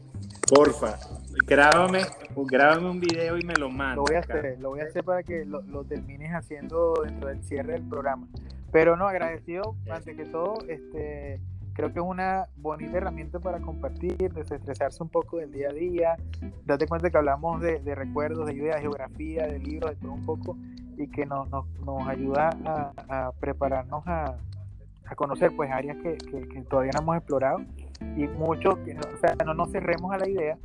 [0.54, 1.00] Porfa,
[1.46, 2.02] grábame,
[2.36, 4.02] grábame un video y me lo mando.
[4.02, 7.30] Lo voy a hacer, lo voy a hacer para que lo, lo, termines haciendo dentro
[7.30, 8.28] del cierre del programa.
[8.72, 11.40] Pero no, agradecido, antes que todo, este
[11.74, 16.16] creo que es una bonita herramienta para compartir, desestresarse un poco del día a día,
[16.66, 20.14] date cuenta que hablamos de, de recuerdos, de ideas, de geografía, de libros, de todo
[20.14, 20.58] un poco,
[20.98, 24.36] y que nos, nos, nos ayuda a, prepararnos a,
[25.06, 27.62] a, conocer pues áreas que, que, todavía no hemos explorado
[28.16, 30.58] y mucho que no, o sea, no nos cerremos a la idea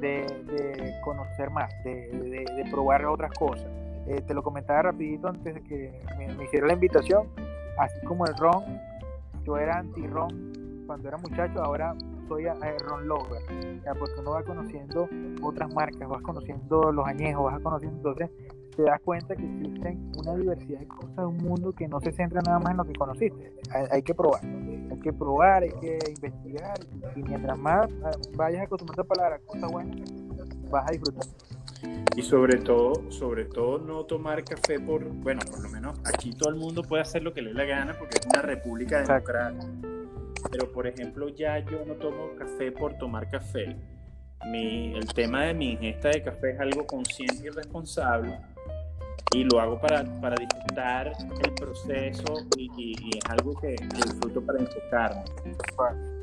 [0.00, 3.66] de, de conocer más, de, de, probar otras cosas.
[4.06, 7.28] Eh, te lo comentaba rapidito antes de que me, me hiciera la invitación,
[7.78, 8.64] así como el ron,
[9.50, 11.94] yo era anti-ron cuando era muchacho, ahora
[12.28, 13.42] soy a, ron lover,
[13.98, 15.08] porque uno va conociendo
[15.42, 18.30] otras marcas, vas conociendo los añejos, vas conociendo, entonces
[18.76, 22.40] te das cuenta que existen una diversidad de cosas, un mundo que no se centra
[22.42, 23.52] nada más en lo que conociste.
[23.90, 26.78] Hay, que probar, hay que probar, hay que investigar
[27.16, 29.96] y mientras más ah, vayas acostumbrando a palabras, cosas buenas,
[30.70, 31.26] vas a disfrutar.
[32.16, 36.50] Y sobre todo, sobre todo no tomar café por, bueno, por lo menos aquí todo
[36.50, 39.66] el mundo puede hacer lo que le dé la gana porque es una república democrática.
[40.50, 43.76] Pero por ejemplo, ya yo no tomo café por tomar café.
[44.46, 48.38] Mi, el tema de mi ingesta de café es algo consciente y responsable
[49.32, 51.12] y lo hago para, para disfrutar
[51.44, 52.24] el proceso
[52.56, 55.22] y, es algo que, disfruto para enfocarme.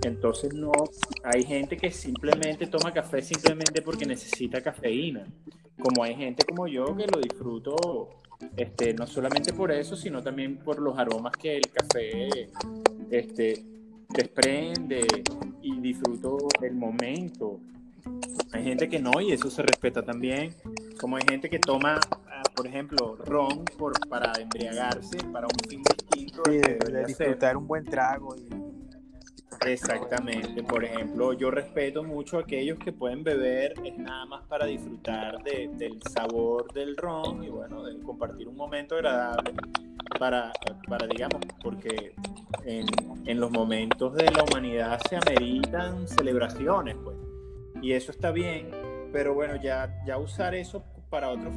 [0.04, 0.72] Entonces no,
[1.24, 5.26] hay gente que simplemente toma café simplemente porque necesita cafeína,
[5.80, 8.10] como hay gente como yo que lo disfruto
[8.56, 12.50] este, no solamente por eso, sino también por los aromas que el café
[13.10, 13.64] este,
[14.10, 15.08] desprende
[15.62, 17.60] y disfruto el momento.
[18.52, 20.54] Hay gente que no y eso se respeta también,
[21.00, 22.00] como hay gente que toma
[22.58, 26.42] por ejemplo, ron por, para embriagarse, para un fin distinto.
[26.50, 28.36] de, disfrutar un buen trago.
[29.66, 34.66] Exactamente, por ejemplo, yo respeto mucho a aquellos que pueden beber es nada más para
[34.66, 39.54] disfrutar del sabor del ron y bueno, de compartir un momento agradable.
[40.20, 40.52] para,
[40.88, 42.16] para digamos, porque
[42.66, 42.88] en,
[43.26, 47.18] en, los momentos de la humanidad se ameritan celebraciones, pues.
[47.82, 48.72] Y eso está bien,
[49.12, 51.54] pero bueno, ya, ya usar eso para otros.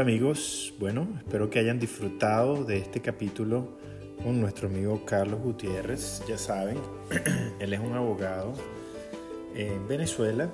[0.00, 3.76] Hola amigos, bueno, espero que hayan disfrutado de este capítulo
[4.24, 6.22] con nuestro amigo Carlos Gutiérrez.
[6.26, 6.78] Ya saben,
[7.60, 8.54] él es un abogado
[9.54, 10.48] en Venezuela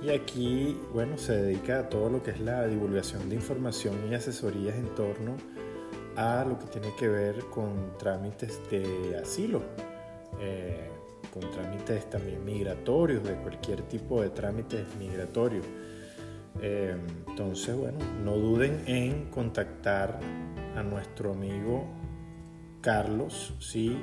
[0.00, 4.14] y aquí, bueno, se dedica a todo lo que es la divulgación de información y
[4.14, 5.38] asesorías en torno
[6.14, 9.60] a lo que tiene que ver con trámites de asilo,
[10.38, 10.88] eh,
[11.32, 15.66] con trámites también migratorios, de cualquier tipo de trámites migratorios.
[16.60, 16.96] Eh,
[17.28, 20.18] entonces, bueno, no duden en contactar
[20.76, 21.86] a nuestro amigo
[22.80, 23.96] Carlos si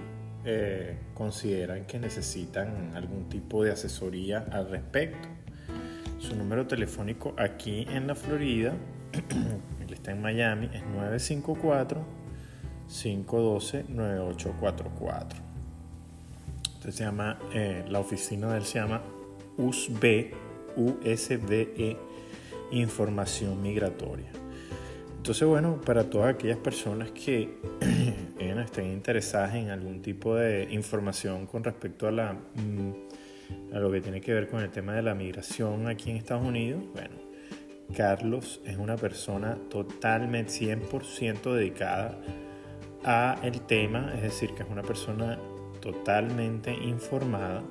[0.43, 5.29] eh, consideran que necesitan algún tipo de asesoría al respecto.
[6.19, 8.73] Su número telefónico aquí en la Florida,
[9.81, 10.83] él está en Miami, es
[12.89, 15.25] 954-512-9844.
[16.65, 19.03] Entonces se llama, eh, la oficina de él se llama
[19.57, 20.33] USB,
[20.75, 21.97] USBE
[22.71, 24.31] información migratoria.
[25.17, 27.57] Entonces, bueno, para todas aquellas personas que
[28.61, 34.21] estén interesadas en algún tipo de información con respecto a, mm, a lo que tiene
[34.21, 37.15] que ver con el tema de la migración aquí en Estados Unidos, bueno,
[37.95, 42.17] Carlos es una persona totalmente 100% dedicada
[43.03, 45.37] a el tema, es decir, que es una persona
[45.81, 47.63] totalmente informada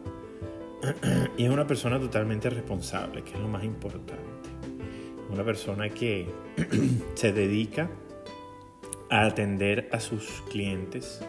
[1.39, 4.50] y es una persona totalmente responsable, que es lo más importante
[5.31, 6.27] una persona que
[7.15, 7.89] se dedica
[9.11, 11.25] a atender a sus clientes.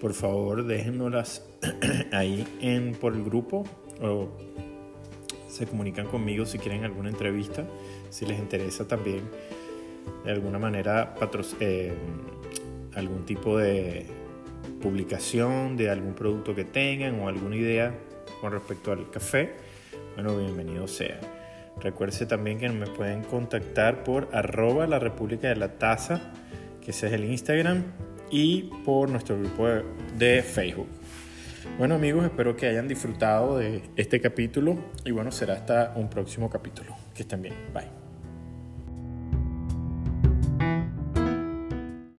[0.01, 1.47] por favor déjennoslas
[2.13, 3.65] ahí en, por el grupo
[4.03, 4.29] o
[5.49, 7.65] se comunican conmigo si quieren alguna entrevista,
[8.11, 9.23] si les interesa también
[10.25, 11.15] de alguna manera
[11.61, 11.93] eh,
[12.95, 14.07] algún tipo de
[14.83, 17.95] publicación de algún producto que tengan o alguna idea
[18.41, 19.55] con respecto al café,
[20.15, 21.21] bueno, bienvenido sea.
[21.81, 26.33] Recuerde también que me pueden contactar por arroba la República de la Taza,
[26.81, 27.85] que ese es el Instagram,
[28.31, 29.67] y por nuestro grupo
[30.17, 30.89] de Facebook.
[31.79, 36.51] Bueno amigos, espero que hayan disfrutado de este capítulo y bueno, será hasta un próximo
[36.51, 36.95] capítulo.
[37.15, 37.55] Que estén bien.
[37.73, 38.04] Bye.